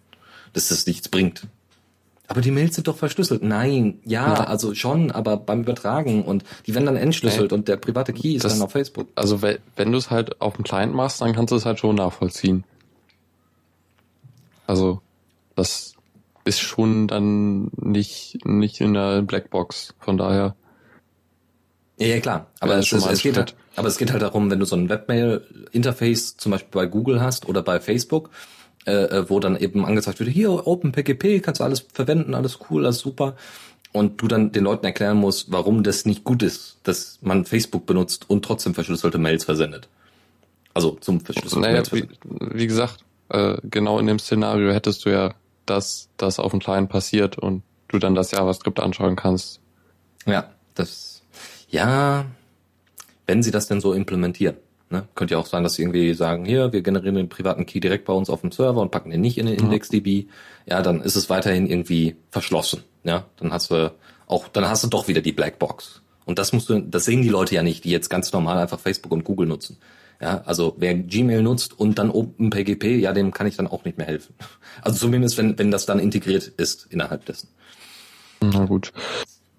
[0.54, 1.48] Dass das nichts bringt.
[2.34, 3.44] Aber die Mails sind doch verschlüsselt.
[3.44, 4.44] Nein, ja, ja.
[4.46, 8.34] also schon, aber beim Übertragen und die werden dann entschlüsselt Ey, und der private Key
[8.34, 9.08] ist das, dann auf Facebook.
[9.14, 11.96] Also wenn, du es halt auf dem Client machst, dann kannst du es halt schon
[11.96, 12.64] nachvollziehen.
[14.66, 15.00] Also
[15.56, 15.94] das
[16.44, 19.94] ist schon dann nicht nicht in der Blackbox.
[20.00, 20.56] Von daher.
[22.00, 22.48] Ja, ja klar.
[22.62, 24.90] Aber es, es, es geht halt, aber es geht halt darum, wenn du so ein
[24.90, 28.32] Webmail-Interface zum Beispiel bei Google hast oder bei Facebook,
[28.86, 32.86] äh, äh, wo dann eben angezeigt wird, hier OpenPGP, kannst du alles verwenden, alles cool,
[32.86, 33.36] alles super.
[33.92, 37.86] Und du dann den Leuten erklären musst, warum das nicht gut ist, dass man Facebook
[37.86, 39.88] benutzt und trotzdem verschlüsselte Mails versendet.
[40.74, 45.12] Also zum verschlüsselten naja, Mails wie, wie gesagt, äh, genau in dem Szenario hättest du
[45.12, 45.34] ja,
[45.66, 49.60] dass das auf dem Client passiert und du dann das JavaScript anschauen kannst.
[50.26, 51.22] Ja, das,
[51.70, 52.26] ja,
[53.28, 54.58] wenn sie das denn so implementieren.
[54.94, 55.08] Ne?
[55.16, 58.06] Könnte ja auch sein, dass sie irgendwie sagen, hier, wir generieren den privaten Key direkt
[58.06, 59.58] bei uns auf dem Server und packen den nicht in den.
[59.58, 60.28] IndexDB.
[60.68, 62.84] Ja, dann ist es weiterhin irgendwie verschlossen.
[63.04, 63.92] Ja, dann hast du
[64.28, 66.04] auch, dann hast du doch wieder die Blackbox.
[66.26, 68.80] Und das musst du, das sehen die Leute ja nicht, die jetzt ganz normal einfach
[68.80, 69.78] Facebook und Google nutzen.
[70.22, 73.98] Ja, also wer Gmail nutzt und dann OpenPGP, ja, dem kann ich dann auch nicht
[73.98, 74.36] mehr helfen.
[74.84, 77.50] Also zumindest wenn, wenn das dann integriert ist innerhalb dessen.
[78.42, 78.94] Na gut.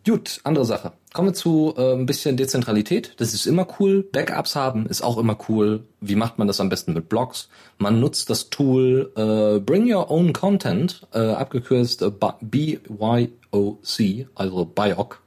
[0.07, 0.93] Gut, andere Sache.
[1.15, 3.15] Kommen wir zu äh, ein bisschen Dezentralität.
[3.17, 4.03] Das ist immer cool.
[4.03, 5.85] Backups haben ist auch immer cool.
[6.03, 7.49] Wie macht man das am besten mit Blogs?
[7.79, 12.11] Man nutzt das Tool äh, Bring Your Own Content, äh, abgekürzt äh,
[12.43, 13.31] BYOC,
[14.35, 15.23] also BIOC.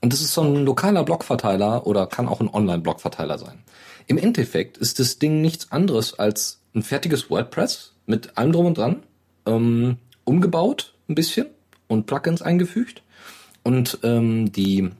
[0.00, 3.62] Und das ist so ein lokaler Blogverteiler oder kann auch ein Online-Blogverteiler sein.
[4.08, 8.78] Im Endeffekt ist das Ding nichts anderes als ein fertiges WordPress mit allem drum und
[8.78, 9.04] dran,
[9.46, 11.46] ähm, umgebaut ein bisschen
[11.86, 13.02] und Plugins eingefügt
[13.68, 14.90] und ähm, die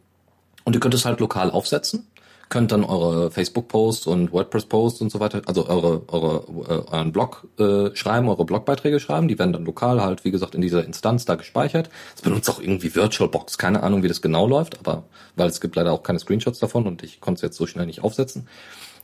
[0.65, 2.07] und du könntest halt lokal aufsetzen,
[2.51, 7.49] könnt dann eure Facebook-Posts und WordPress-Posts und so weiter, also eure, eure äh, euren Blog
[7.59, 11.25] äh, schreiben, eure Blogbeiträge schreiben, die werden dann lokal halt, wie gesagt, in dieser Instanz
[11.25, 11.89] da gespeichert.
[12.15, 15.05] Es benutzt auch irgendwie VirtualBox, keine Ahnung, wie das genau läuft, aber
[15.37, 17.87] weil es gibt leider auch keine Screenshots davon und ich konnte es jetzt so schnell
[17.87, 18.47] nicht aufsetzen.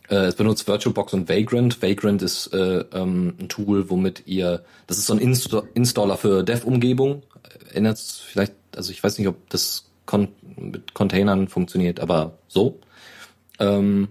[0.09, 1.83] Äh, es benutzt VirtualBox und Vagrant.
[1.83, 6.43] Vagrant ist äh, ähm, ein Tool, womit ihr, das ist so ein Inst Installer für
[6.43, 7.23] Dev-Umgebung.
[7.71, 12.79] Erinnert vielleicht, also ich weiß nicht, ob das kon mit Containern funktioniert, aber so.
[13.59, 14.09] Ähm,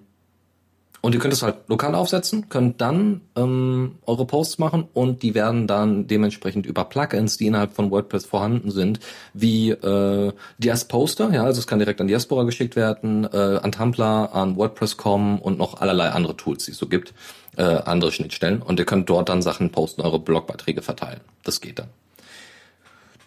[1.04, 5.36] und ihr könnt es halt lokal aufsetzen, könnt dann ähm, eure Posts machen und die
[5.36, 9.02] werden dann dementsprechend über Plugins, die innerhalb von WordPress vorhanden sind,
[9.34, 13.74] wie äh, Dias Poster, ja, also es kann direkt an Diaspora geschickt werden, äh, an
[13.74, 17.14] Tumblr, an WordPress.com und noch allerlei andere Tools, die es so gibt,
[17.58, 21.20] äh, andere Schnittstellen und ihr könnt dort dann Sachen posten, eure Blogbeiträge verteilen.
[21.44, 21.90] Das geht dann.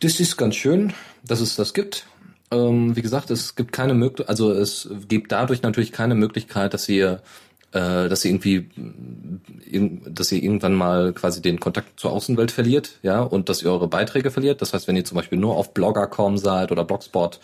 [0.01, 0.95] Das ist ganz schön,
[1.27, 2.07] dass es das gibt.
[2.51, 6.89] Ähm, wie gesagt, es gibt keine Möglichkeit, also es gibt dadurch natürlich keine Möglichkeit, dass
[6.89, 7.21] ihr
[7.73, 8.69] äh, dass ihr irgendwie,
[10.09, 13.89] dass ihr irgendwann mal quasi den Kontakt zur Außenwelt verliert, ja, und dass ihr eure
[13.89, 14.63] Beiträge verliert.
[14.63, 17.41] Das heißt, wenn ihr zum Beispiel nur auf Blogger.com seid oder Blogspot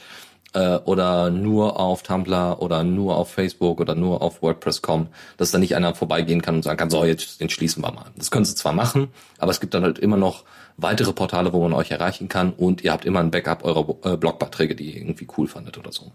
[0.55, 5.59] äh, oder nur auf Tumblr oder nur auf Facebook oder nur auf WordPress.com, dass da
[5.59, 8.07] nicht einer vorbeigehen kann und sagen kann, so, jetzt den schließen wir mal.
[8.16, 9.09] Das können sie zwar machen,
[9.39, 10.45] aber es gibt dann halt immer noch
[10.77, 14.16] weitere Portale, wo man euch erreichen kann und ihr habt immer ein Backup eurer äh,
[14.16, 16.12] Blogbeiträge, die ihr irgendwie cool fandet oder so.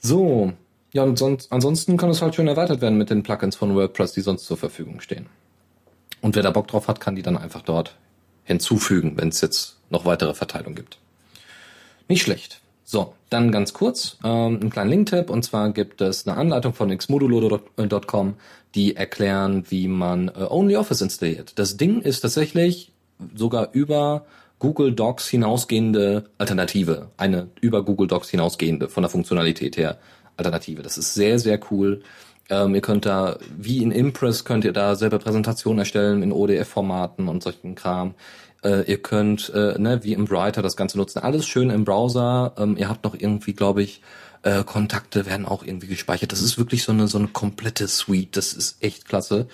[0.00, 0.52] So,
[0.94, 4.12] ja, und sonst, ansonsten kann es halt schön erweitert werden mit den Plugins von WordPress,
[4.12, 5.26] die sonst zur Verfügung stehen.
[6.20, 7.96] Und wer da Bock drauf hat, kann die dann einfach dort
[8.44, 10.98] hinzufügen, wenn es jetzt noch weitere Verteilung gibt.
[12.08, 12.60] Nicht schlecht.
[12.84, 15.30] So, dann ganz kurz ähm, einen kleinen Link-Tipp.
[15.30, 18.34] Und zwar gibt es eine Anleitung von xmodulo.com,
[18.76, 21.58] die erklären, wie man äh, OnlyOffice installiert.
[21.58, 22.92] Das Ding ist tatsächlich
[23.34, 24.26] sogar über
[24.60, 27.08] Google Docs hinausgehende Alternative.
[27.16, 29.98] Eine über Google Docs hinausgehende von der Funktionalität her
[30.36, 30.82] Alternative.
[30.82, 32.02] Das ist sehr, sehr cool.
[32.50, 37.28] Ähm, ihr könnt da, wie in Impress, könnt ihr da selber Präsentationen erstellen in ODF-Formaten
[37.28, 38.14] und solchen Kram.
[38.62, 41.20] Äh, ihr könnt, äh, ne, wie im Writer das Ganze nutzen.
[41.20, 42.54] Alles schön im Browser.
[42.58, 44.02] Ähm, ihr habt noch irgendwie, glaube ich,
[44.42, 46.32] äh, Kontakte werden auch irgendwie gespeichert.
[46.32, 48.36] Das ist wirklich so eine, so eine komplette Suite.
[48.36, 49.46] Das ist echt klasse.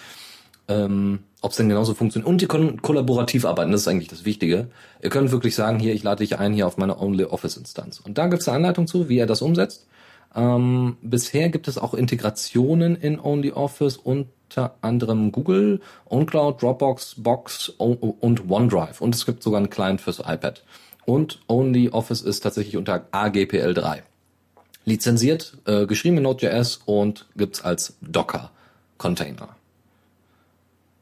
[0.67, 2.29] Ähm, ob es denn genauso funktioniert.
[2.29, 4.69] Und ihr könnt kollaborativ arbeiten, das ist eigentlich das Wichtige.
[5.03, 7.99] Ihr könnt wirklich sagen, hier, ich lade dich ein hier auf meine Only Office Instanz.
[7.99, 9.87] Und da gibt es eine Anleitung zu, wie ihr das umsetzt.
[10.35, 18.51] Ähm, bisher gibt es auch Integrationen in OnlyOffice unter anderem Google, OwnCloud, Dropbox, Box und
[18.51, 19.01] OneDrive.
[19.01, 20.63] Und es gibt sogar einen Client fürs iPad.
[21.05, 24.03] Und OnlyOffice ist tatsächlich unter AGPL3.
[24.85, 29.49] Lizenziert, äh, geschrieben in Node.js und gibt's als Docker-Container.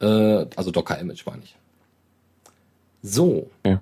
[0.01, 1.55] Äh, also Docker-Image meine ich.
[3.01, 3.49] So.
[3.65, 3.81] Ja.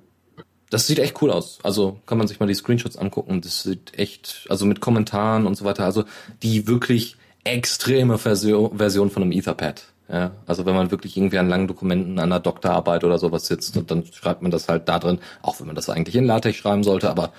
[0.70, 1.60] Das sieht echt cool aus.
[1.64, 3.42] Also kann man sich mal die Screenshots angucken.
[3.42, 5.86] Das sieht echt, also mit Kommentaren und so weiter.
[5.86, 6.04] Also
[6.44, 9.84] die wirklich extreme Version, von einem Etherpad.
[10.10, 13.76] Ja, also wenn man wirklich irgendwie an langen Dokumenten, an einer Doktorarbeit oder sowas sitzt
[13.76, 16.58] und dann schreibt man das halt da drin, auch wenn man das eigentlich in LaTeX
[16.58, 17.34] schreiben sollte, aber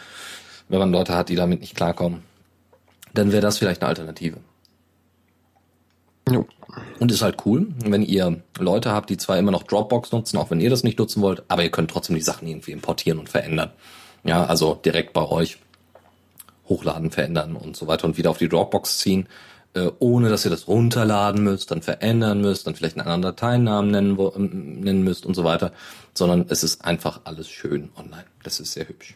[0.68, 2.22] wenn man Leute hat, die damit nicht klarkommen,
[3.14, 4.36] dann wäre das vielleicht eine Alternative.
[6.30, 6.46] Jo.
[7.00, 10.50] Und ist halt cool, wenn ihr Leute habt, die zwar immer noch Dropbox nutzen, auch
[10.50, 13.28] wenn ihr das nicht nutzen wollt, aber ihr könnt trotzdem die Sachen irgendwie importieren und
[13.28, 13.70] verändern.
[14.24, 15.58] Ja, also direkt bei euch
[16.68, 19.28] hochladen, verändern und so weiter und wieder auf die Dropbox ziehen,
[19.74, 23.90] äh, ohne dass ihr das runterladen müsst, dann verändern müsst, dann vielleicht einen anderen Dateinamen
[23.90, 25.72] nennen, ähm, nennen müsst und so weiter,
[26.14, 28.24] sondern es ist einfach alles schön online.
[28.42, 29.14] Das ist sehr hübsch.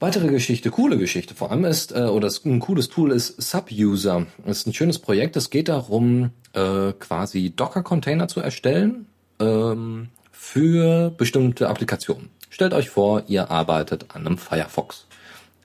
[0.00, 4.26] Weitere Geschichte, coole Geschichte vor allem ist, äh, oder ein cooles Tool ist Subuser.
[4.44, 5.36] Das ist ein schönes Projekt.
[5.36, 9.06] Es geht darum, äh, quasi Docker-Container zu erstellen
[9.40, 12.30] ähm, für bestimmte Applikationen.
[12.50, 15.06] Stellt euch vor, ihr arbeitet an einem Firefox.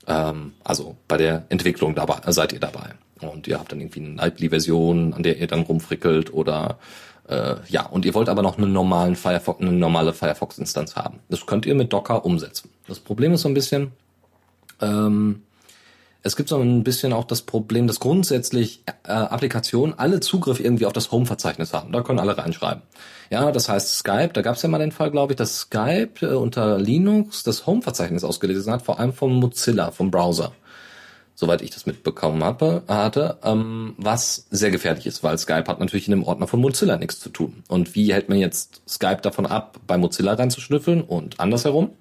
[0.08, 2.94] Ähm, also bei der Entwicklung dabei, seid ihr dabei.
[3.22, 6.80] Und ihr habt dann irgendwie eine Nightly-Version, an der ihr dann rumfrickelt oder
[7.28, 11.20] äh, ja, und ihr wollt aber noch einen normalen Firefox, eine normale Firefox-Instanz haben.
[11.30, 12.70] Das könnt ihr mit Docker umsetzen.
[12.88, 13.92] Das Problem ist so ein bisschen,
[14.82, 15.44] ähm,
[16.22, 20.86] es gibt so ein bisschen auch das Problem, dass grundsätzlich äh, Applikationen alle Zugriff irgendwie
[20.86, 21.94] auf das Home-Verzeichnis haben.
[21.94, 22.84] Da können alle reinschreiben.
[23.30, 26.22] Ja, das heißt Skype, da gab es ja mal den Fall, glaube ich, dass Skype
[26.22, 30.52] äh, unter Linux das Home-Verzeichnis ausgelesen hat, vor allem vom Mozilla, vom Browser.
[31.36, 36.08] Soweit ich das mitbekommen habe, hatte, ähm, was sehr gefährlich ist, weil Skype hat natürlich
[36.08, 37.64] in dem Ordner von Mozilla nichts zu tun.
[37.70, 41.92] Und wie hält man jetzt Skype davon ab, bei Mozilla reinzuschnüffeln und andersherum?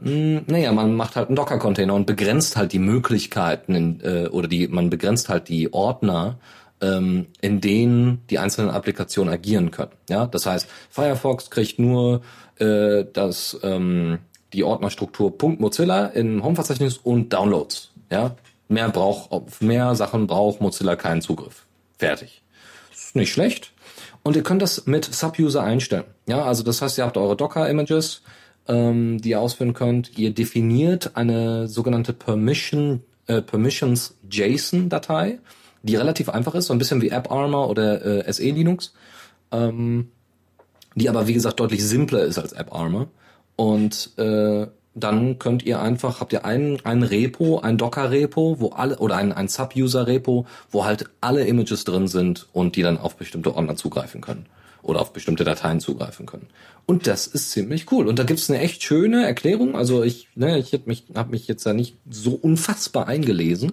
[0.00, 4.48] Hm, naja, man macht halt einen Docker-Container und begrenzt halt die Möglichkeiten in, äh, oder
[4.48, 6.38] die, man begrenzt halt die Ordner,
[6.80, 9.92] ähm, in denen die einzelnen Applikationen agieren können.
[10.08, 12.22] Ja, das heißt, Firefox kriegt nur
[12.58, 14.18] äh, das ähm,
[14.52, 17.90] die Ordnerstruktur .mozilla im Home-Verzeichnis und Downloads.
[18.10, 18.36] Ja,
[18.72, 21.66] Mehr braucht, mehr Sachen braucht Mozilla keinen Zugriff.
[21.98, 22.42] Fertig.
[22.90, 23.72] Ist nicht schlecht.
[24.22, 26.04] Und ihr könnt das mit Subuser einstellen.
[26.26, 28.22] Ja, also das heißt, ihr habt eure Docker-Images,
[28.68, 30.18] ähm, die ihr ausführen könnt.
[30.18, 35.38] Ihr definiert eine sogenannte Permission, äh, Permissions JSON-Datei,
[35.82, 38.94] die relativ einfach ist, so ein bisschen wie AppArmor oder äh, SE Linux,
[39.50, 40.08] ähm,
[40.94, 43.08] die aber wie gesagt deutlich simpler ist als AppArmor.
[43.56, 48.98] Und äh, dann könnt ihr einfach, habt ihr ein, ein Repo, ein Docker-Repo, wo alle,
[48.98, 53.54] oder ein, ein Sub-User-Repo, wo halt alle Images drin sind und die dann auf bestimmte
[53.54, 54.46] Ordner zugreifen können.
[54.82, 56.48] Oder auf bestimmte Dateien zugreifen können.
[56.86, 58.08] Und das ist ziemlich cool.
[58.08, 59.76] Und da gibt's eine echt schöne Erklärung.
[59.76, 63.72] Also ich, ne, ich hab mich, hab mich jetzt da nicht so unfassbar eingelesen.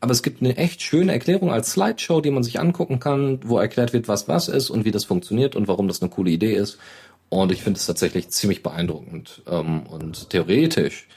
[0.00, 3.58] Aber es gibt eine echt schöne Erklärung als Slideshow, die man sich angucken kann, wo
[3.58, 6.54] erklärt wird, was was ist und wie das funktioniert und warum das eine coole Idee
[6.54, 6.78] ist.
[7.30, 9.42] Und ich finde es tatsächlich ziemlich beeindruckend.
[9.48, 11.08] Ähm, und theoretisch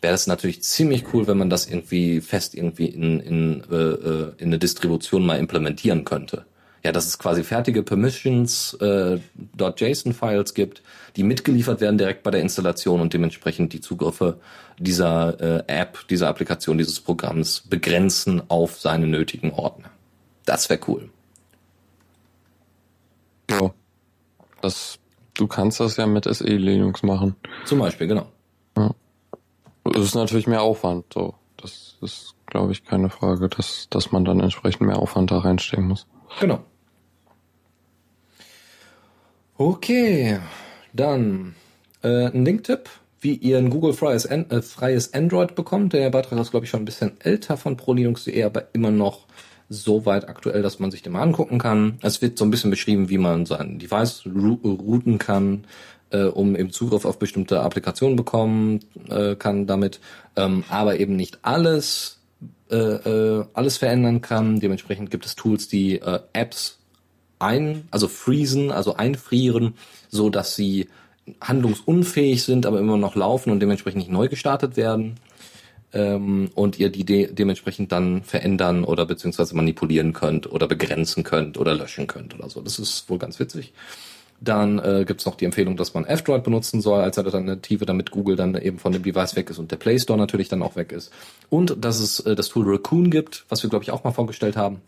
[0.00, 4.32] wäre es natürlich ziemlich cool, wenn man das irgendwie fest irgendwie in, in, äh, äh,
[4.38, 6.46] in eine Distribution mal implementieren könnte.
[6.86, 9.18] Ja, dass es quasi fertige Permissions äh,
[9.58, 10.82] .json-Files gibt,
[11.16, 14.38] die mitgeliefert werden direkt bei der Installation und dementsprechend die Zugriffe
[14.78, 19.90] dieser äh, App, dieser Applikation, dieses Programms begrenzen auf seine nötigen Ordner.
[20.44, 21.10] Das wäre cool.
[23.50, 23.72] Ja.
[24.62, 25.00] Das
[25.34, 27.34] Du kannst das ja mit SE Linux machen.
[27.64, 28.26] Zum Beispiel, genau.
[28.76, 28.94] Ja.
[29.92, 31.34] Es ist natürlich mehr Aufwand, so.
[31.56, 35.88] Das ist, glaube ich, keine Frage, dass, dass man dann entsprechend mehr Aufwand da reinstecken
[35.88, 36.06] muss.
[36.40, 36.60] Genau.
[39.58, 40.38] Okay,
[40.92, 41.54] dann
[42.02, 42.90] äh, ein Linktipp,
[43.20, 45.94] wie ihr ein Google freies, äh, freies Android bekommt.
[45.94, 49.26] Der Beitrag ist, glaube ich, schon ein bisschen älter von ProLinux.de, aber immer noch
[49.70, 51.98] so weit aktuell, dass man sich den mal angucken kann.
[52.02, 55.64] Es wird so ein bisschen beschrieben, wie man sein Device routen kann,
[56.10, 60.00] äh, um eben Zugriff auf bestimmte Applikationen bekommen äh, kann damit,
[60.36, 62.20] ähm, aber eben nicht alles
[62.70, 64.60] äh, äh, alles verändern kann.
[64.60, 66.78] Dementsprechend gibt es Tools, die äh, Apps
[67.38, 69.74] ein, also freezen, also einfrieren,
[70.08, 70.88] so dass sie
[71.40, 75.16] handlungsunfähig sind, aber immer noch laufen und dementsprechend nicht neu gestartet werden
[75.92, 81.58] ähm, und ihr die de dementsprechend dann verändern oder beziehungsweise manipulieren könnt oder begrenzen könnt
[81.58, 82.60] oder löschen könnt oder so.
[82.60, 83.72] Das ist wohl ganz witzig.
[84.38, 88.36] Dann äh, gibt noch die Empfehlung, dass man F-Droid benutzen soll als Alternative, damit Google
[88.36, 90.92] dann eben von dem Device weg ist und der Play Store natürlich dann auch weg
[90.92, 91.10] ist.
[91.48, 94.56] Und dass es äh, das Tool Raccoon gibt, was wir glaube ich auch mal vorgestellt
[94.56, 94.82] haben,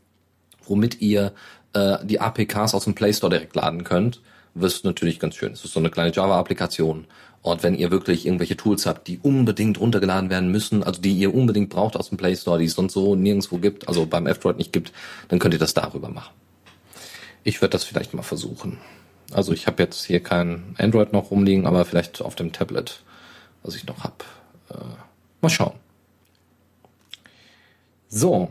[0.67, 1.33] womit ihr
[1.73, 4.21] äh, die APKs aus dem Play Store direkt laden könnt.
[4.55, 5.53] Ist natürlich ganz schön.
[5.53, 7.07] Es ist so eine kleine Java-Applikation,
[7.43, 11.35] und wenn ihr wirklich irgendwelche Tools habt, die unbedingt runtergeladen werden müssen, also die ihr
[11.35, 14.59] unbedingt braucht aus dem Play Store, die es sonst so nirgendwo gibt, also beim F-Droid
[14.59, 14.93] nicht gibt,
[15.29, 16.35] dann könnt ihr das darüber machen.
[17.45, 18.79] Ich werde das vielleicht mal versuchen.
[19.33, 23.03] Also ich habe jetzt hier kein Android noch rumliegen, aber vielleicht auf dem Tablet,
[23.63, 24.25] was ich noch hab.
[24.71, 24.75] Äh,
[25.41, 25.75] mal schauen.
[28.09, 28.51] So.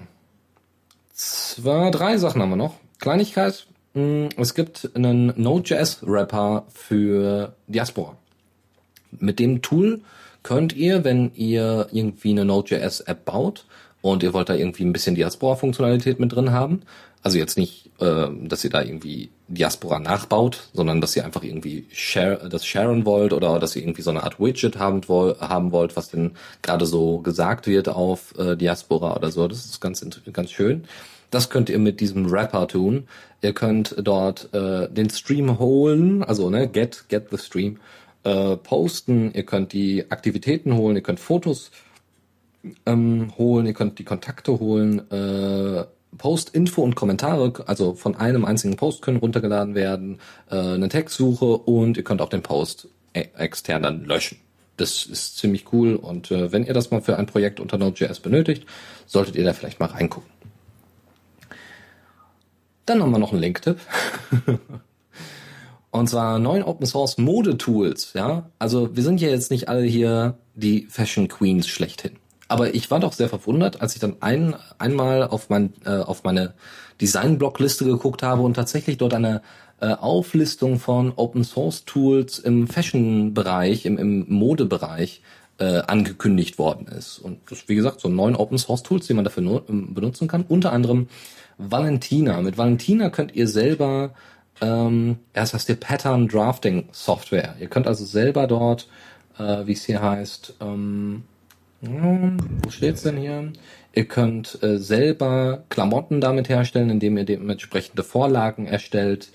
[1.14, 2.76] Zwei, drei Sachen haben wir noch.
[3.00, 3.68] Kleinigkeit.
[3.94, 8.18] Hm, es gibt einen Node.js-Wrapper für Diaspora
[9.12, 10.02] mit dem Tool
[10.44, 13.66] könnt ihr, wenn ihr irgendwie eine Node.js-App baut
[14.12, 16.82] und ihr wollt da irgendwie ein bisschen Diaspora-Funktionalität mit drin haben,
[17.24, 21.86] also jetzt nicht, äh, dass ihr da irgendwie Diaspora nachbaut, sondern dass ihr einfach irgendwie
[21.92, 25.96] share, das sharen wollt oder dass ihr irgendwie so eine Art Widget haben, haben wollt,
[25.98, 26.32] was denn
[26.62, 29.48] gerade so gesagt wird auf äh, Diaspora oder so.
[29.48, 30.86] Das ist ganz, ganz schön.
[31.30, 33.08] Das könnt ihr mit diesem Wrapper tun.
[33.42, 37.80] Ihr könnt dort äh, den Stream holen, also ne, get, get the stream
[38.24, 41.72] äh, posten, ihr könnt die Aktivitäten holen, ihr könnt Fotos
[42.86, 45.86] ähm, holen, ihr könnt die Kontakte holen, äh,
[46.18, 51.46] Post, Info und Kommentare, also von einem einzigen Post können runtergeladen werden, äh, eine Textsuche
[51.46, 54.40] und ihr könnt auch den Post e extern dann löschen.
[54.78, 58.20] Das ist ziemlich cool und äh, wenn ihr das mal für ein Projekt unter Node.js
[58.20, 58.66] benötigt,
[59.06, 60.30] solltet ihr da vielleicht mal reingucken.
[62.86, 63.80] Dann haben wir noch einen Link-Tipp.
[65.92, 68.50] Und zwar neun Open Source Modetools, ja.
[68.60, 72.18] Also wir sind ja jetzt nicht alle hier die Fashion Queens schlechthin.
[72.48, 76.24] Aber ich war doch sehr verwundert, als ich dann ein, einmal auf, mein, äh, auf
[76.24, 76.54] meine
[77.02, 79.42] Design-Blog-Liste geguckt habe und tatsächlich dort eine
[79.80, 85.22] äh, Auflistung von Open Source Tools im Fashion-Bereich, im, im Modebereich
[85.60, 87.20] äh, angekündigt worden ist.
[87.20, 90.28] Und das, wie gesagt, so neun Open Source Tools, die man dafür no ähm, benutzen
[90.28, 90.46] kann.
[90.48, 91.08] Unter anderem
[91.58, 92.42] Valentina.
[92.42, 94.14] Mit Valentina könnt ihr selber
[94.62, 97.56] ähm, erst heißt die Pattern Drafting Software.
[97.60, 98.88] Ihr könnt also selber dort,
[99.38, 101.24] äh, wie es hier heißt, ähm, hm,
[101.82, 103.52] wo steht's denn hier?
[103.94, 109.30] Ihr könnt äh, selber Klamotten damit herstellen, indem ihr dementsprechende Vorlagen erstellt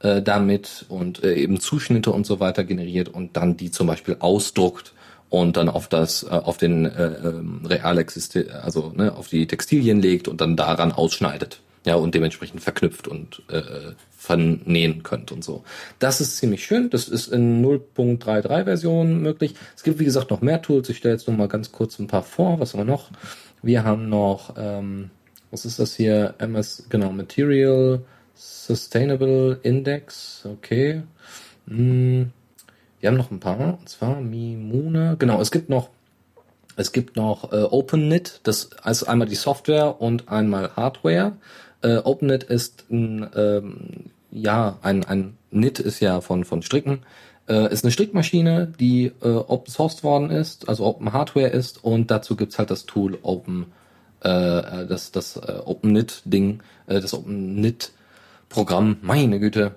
[0.00, 4.16] äh, damit und äh, eben Zuschnitte und so weiter generiert und dann die zum Beispiel
[4.18, 4.92] ausdruckt
[5.30, 8.04] und dann auf das, äh, auf den äh, ähm, real
[8.62, 11.60] also ne, auf die Textilien legt und dann daran ausschneidet.
[11.86, 13.60] Ja, und dementsprechend verknüpft und äh,
[14.24, 15.64] vernähen könnt und so.
[15.98, 16.88] Das ist ziemlich schön.
[16.88, 19.54] Das ist in 0.33 Version möglich.
[19.76, 20.88] Es gibt, wie gesagt, noch mehr Tools.
[20.88, 22.58] Ich stelle jetzt noch mal ganz kurz ein paar vor.
[22.58, 23.10] Was haben wir noch?
[23.62, 25.10] Wir haben noch, ähm,
[25.50, 26.34] was ist das hier?
[26.38, 28.00] MS, genau, Material
[28.34, 30.46] Sustainable Index.
[30.50, 31.02] Okay.
[31.68, 32.30] Hm.
[33.00, 35.16] Wir haben noch ein paar, und zwar Mimuna.
[35.18, 35.90] Genau, es gibt noch
[36.76, 41.36] es gibt noch äh, OpenNit, das ist einmal die Software und einmal Hardware.
[41.82, 47.00] Äh, OpenNit ist ein, ähm, ja, ein, ein NIT ist ja von, von Stricken,
[47.48, 51.82] äh, ist eine Strickmaschine, die äh, Open Sourced worden ist, also Open Hardware ist.
[51.82, 53.66] Und dazu gibt's halt das Tool Open,
[54.22, 59.76] äh, äh das, das äh, OpenNit-Ding, äh, das OpenNit-Programm, meine Güte,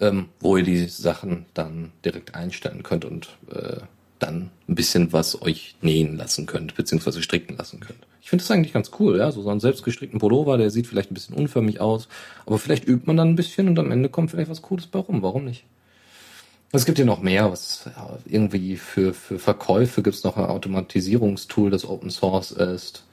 [0.00, 3.80] ähm, wo ihr die Sachen dann direkt einstellen könnt und äh,
[4.22, 7.98] dann ein bisschen was euch nähen lassen könnt, beziehungsweise stricken lassen könnt.
[8.20, 11.14] Ich finde das eigentlich ganz cool, ja, so, einen selbstgestrickten Pullover, der sieht vielleicht ein
[11.14, 12.08] bisschen unförmig aus,
[12.46, 14.98] aber vielleicht übt man dann ein bisschen und am Ende kommt vielleicht was Cooles bei
[14.98, 15.64] rum, warum nicht?
[16.74, 20.46] Es gibt ja noch mehr, was ja, irgendwie für, für Verkäufe gibt es noch ein
[20.46, 23.04] Automatisierungstool, das Open Source ist.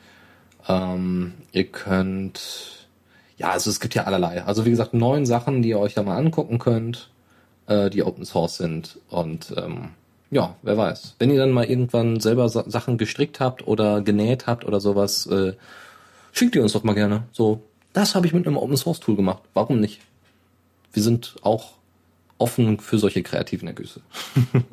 [0.67, 2.79] Ähm, ihr könnt
[3.39, 4.43] ja, also es gibt ja allerlei.
[4.43, 7.09] Also wie gesagt, neun Sachen, die ihr euch da mal angucken könnt,
[7.67, 8.99] äh, die Open Source sind.
[9.09, 9.91] Und ähm,
[10.31, 11.15] ja, wer weiß.
[11.19, 15.25] Wenn ihr dann mal irgendwann selber Sa Sachen gestrickt habt oder genäht habt oder sowas,
[15.27, 15.53] äh,
[16.31, 17.23] schickt ihr uns doch mal gerne.
[17.31, 17.63] So,
[17.93, 19.43] das habe ich mit einem Open Source Tool gemacht.
[19.53, 20.01] Warum nicht?
[20.93, 21.73] Wir sind auch
[22.37, 24.01] offen für solche kreativen Ergüsse.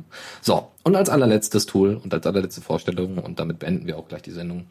[0.40, 4.22] so, und als allerletztes Tool und als allerletzte Vorstellung, und damit beenden wir auch gleich
[4.22, 4.66] die Sendung,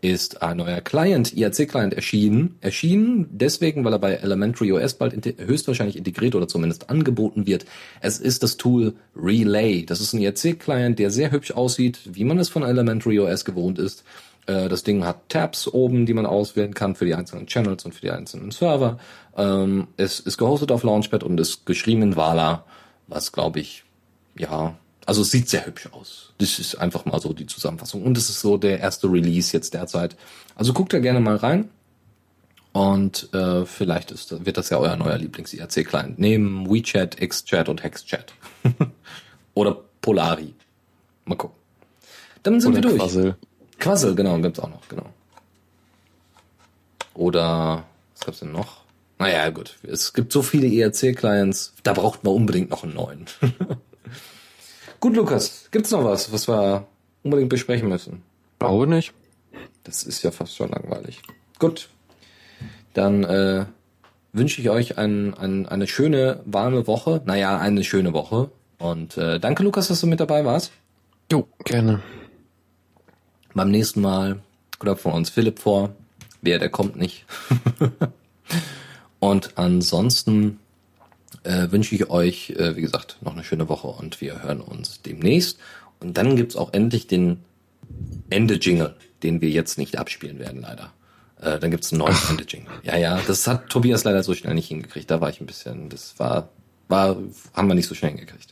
[0.00, 2.56] ist ein neuer Client, IRC-Client erschienen.
[2.60, 7.66] Erschienen deswegen, weil er bei Elementary OS bald höchstwahrscheinlich integriert oder zumindest angeboten wird.
[8.00, 9.84] Es ist das Tool Relay.
[9.84, 13.78] Das ist ein IRC-Client, der sehr hübsch aussieht, wie man es von Elementary OS gewohnt
[13.78, 14.04] ist.
[14.46, 17.94] Äh, das Ding hat Tabs oben, die man auswählen kann für die einzelnen Channels und
[17.94, 18.98] für die einzelnen Server.
[19.36, 22.64] Ähm, es ist gehostet auf Launchpad und ist geschrieben in Vala,
[23.06, 23.84] was glaube ich,
[24.36, 24.76] ja,
[25.08, 26.34] also es sieht sehr hübsch aus.
[26.36, 28.02] Das ist einfach mal so die Zusammenfassung.
[28.02, 30.16] Und es ist so der erste Release jetzt derzeit.
[30.54, 31.70] Also guckt da gerne mal rein.
[32.72, 36.18] Und äh, vielleicht ist, wird das ja euer neuer Lieblings-IRC-Client.
[36.18, 38.34] Neben WeChat, XChat und HexChat.
[39.54, 40.52] Oder Polari.
[41.24, 41.56] Mal gucken.
[42.42, 43.00] Dann sind Oder wir durch.
[43.00, 43.36] Quassel.
[43.78, 45.06] Quassel, genau, gibt's auch noch, genau.
[47.14, 48.82] Oder was gab's denn noch?
[49.18, 49.78] Naja, gut.
[49.84, 53.24] Es gibt so viele IRC-Clients, da braucht man unbedingt noch einen neuen.
[55.00, 56.86] Gut, Lukas, gibt's noch was, was wir
[57.22, 58.22] unbedingt besprechen müssen?
[58.58, 59.12] Glaube nicht.
[59.84, 61.22] Das ist ja fast schon langweilig.
[61.58, 61.88] Gut.
[62.94, 63.66] Dann äh,
[64.32, 67.22] wünsche ich euch ein, ein, eine schöne, warme Woche.
[67.24, 68.50] Naja, eine schöne Woche.
[68.78, 70.72] Und äh, danke, Lukas, dass du mit dabei warst.
[71.30, 72.02] Jo, gerne.
[73.54, 74.40] Beim nächsten Mal
[74.78, 75.90] kommt von uns Philipp vor.
[76.42, 77.24] Wer, der kommt nicht.
[79.20, 80.60] Und ansonsten
[81.48, 85.00] äh, wünsche ich euch, äh, wie gesagt, noch eine schöne Woche und wir hören uns
[85.00, 85.58] demnächst.
[85.98, 87.38] Und dann gibt's auch endlich den
[88.28, 90.92] Ende-Jingle, den wir jetzt nicht abspielen werden, leider.
[91.40, 92.70] Äh, dann gibt's einen neuen Ende-Jingle.
[92.82, 95.10] Ja, ja, das hat Tobias leider so schnell nicht hingekriegt.
[95.10, 96.50] Da war ich ein bisschen, das war,
[96.88, 97.16] war,
[97.54, 98.50] haben wir nicht so schnell hingekriegt.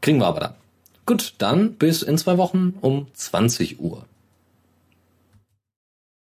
[0.00, 0.54] Kriegen wir aber dann.
[1.06, 4.04] Gut, dann bis in zwei Wochen um 20 Uhr.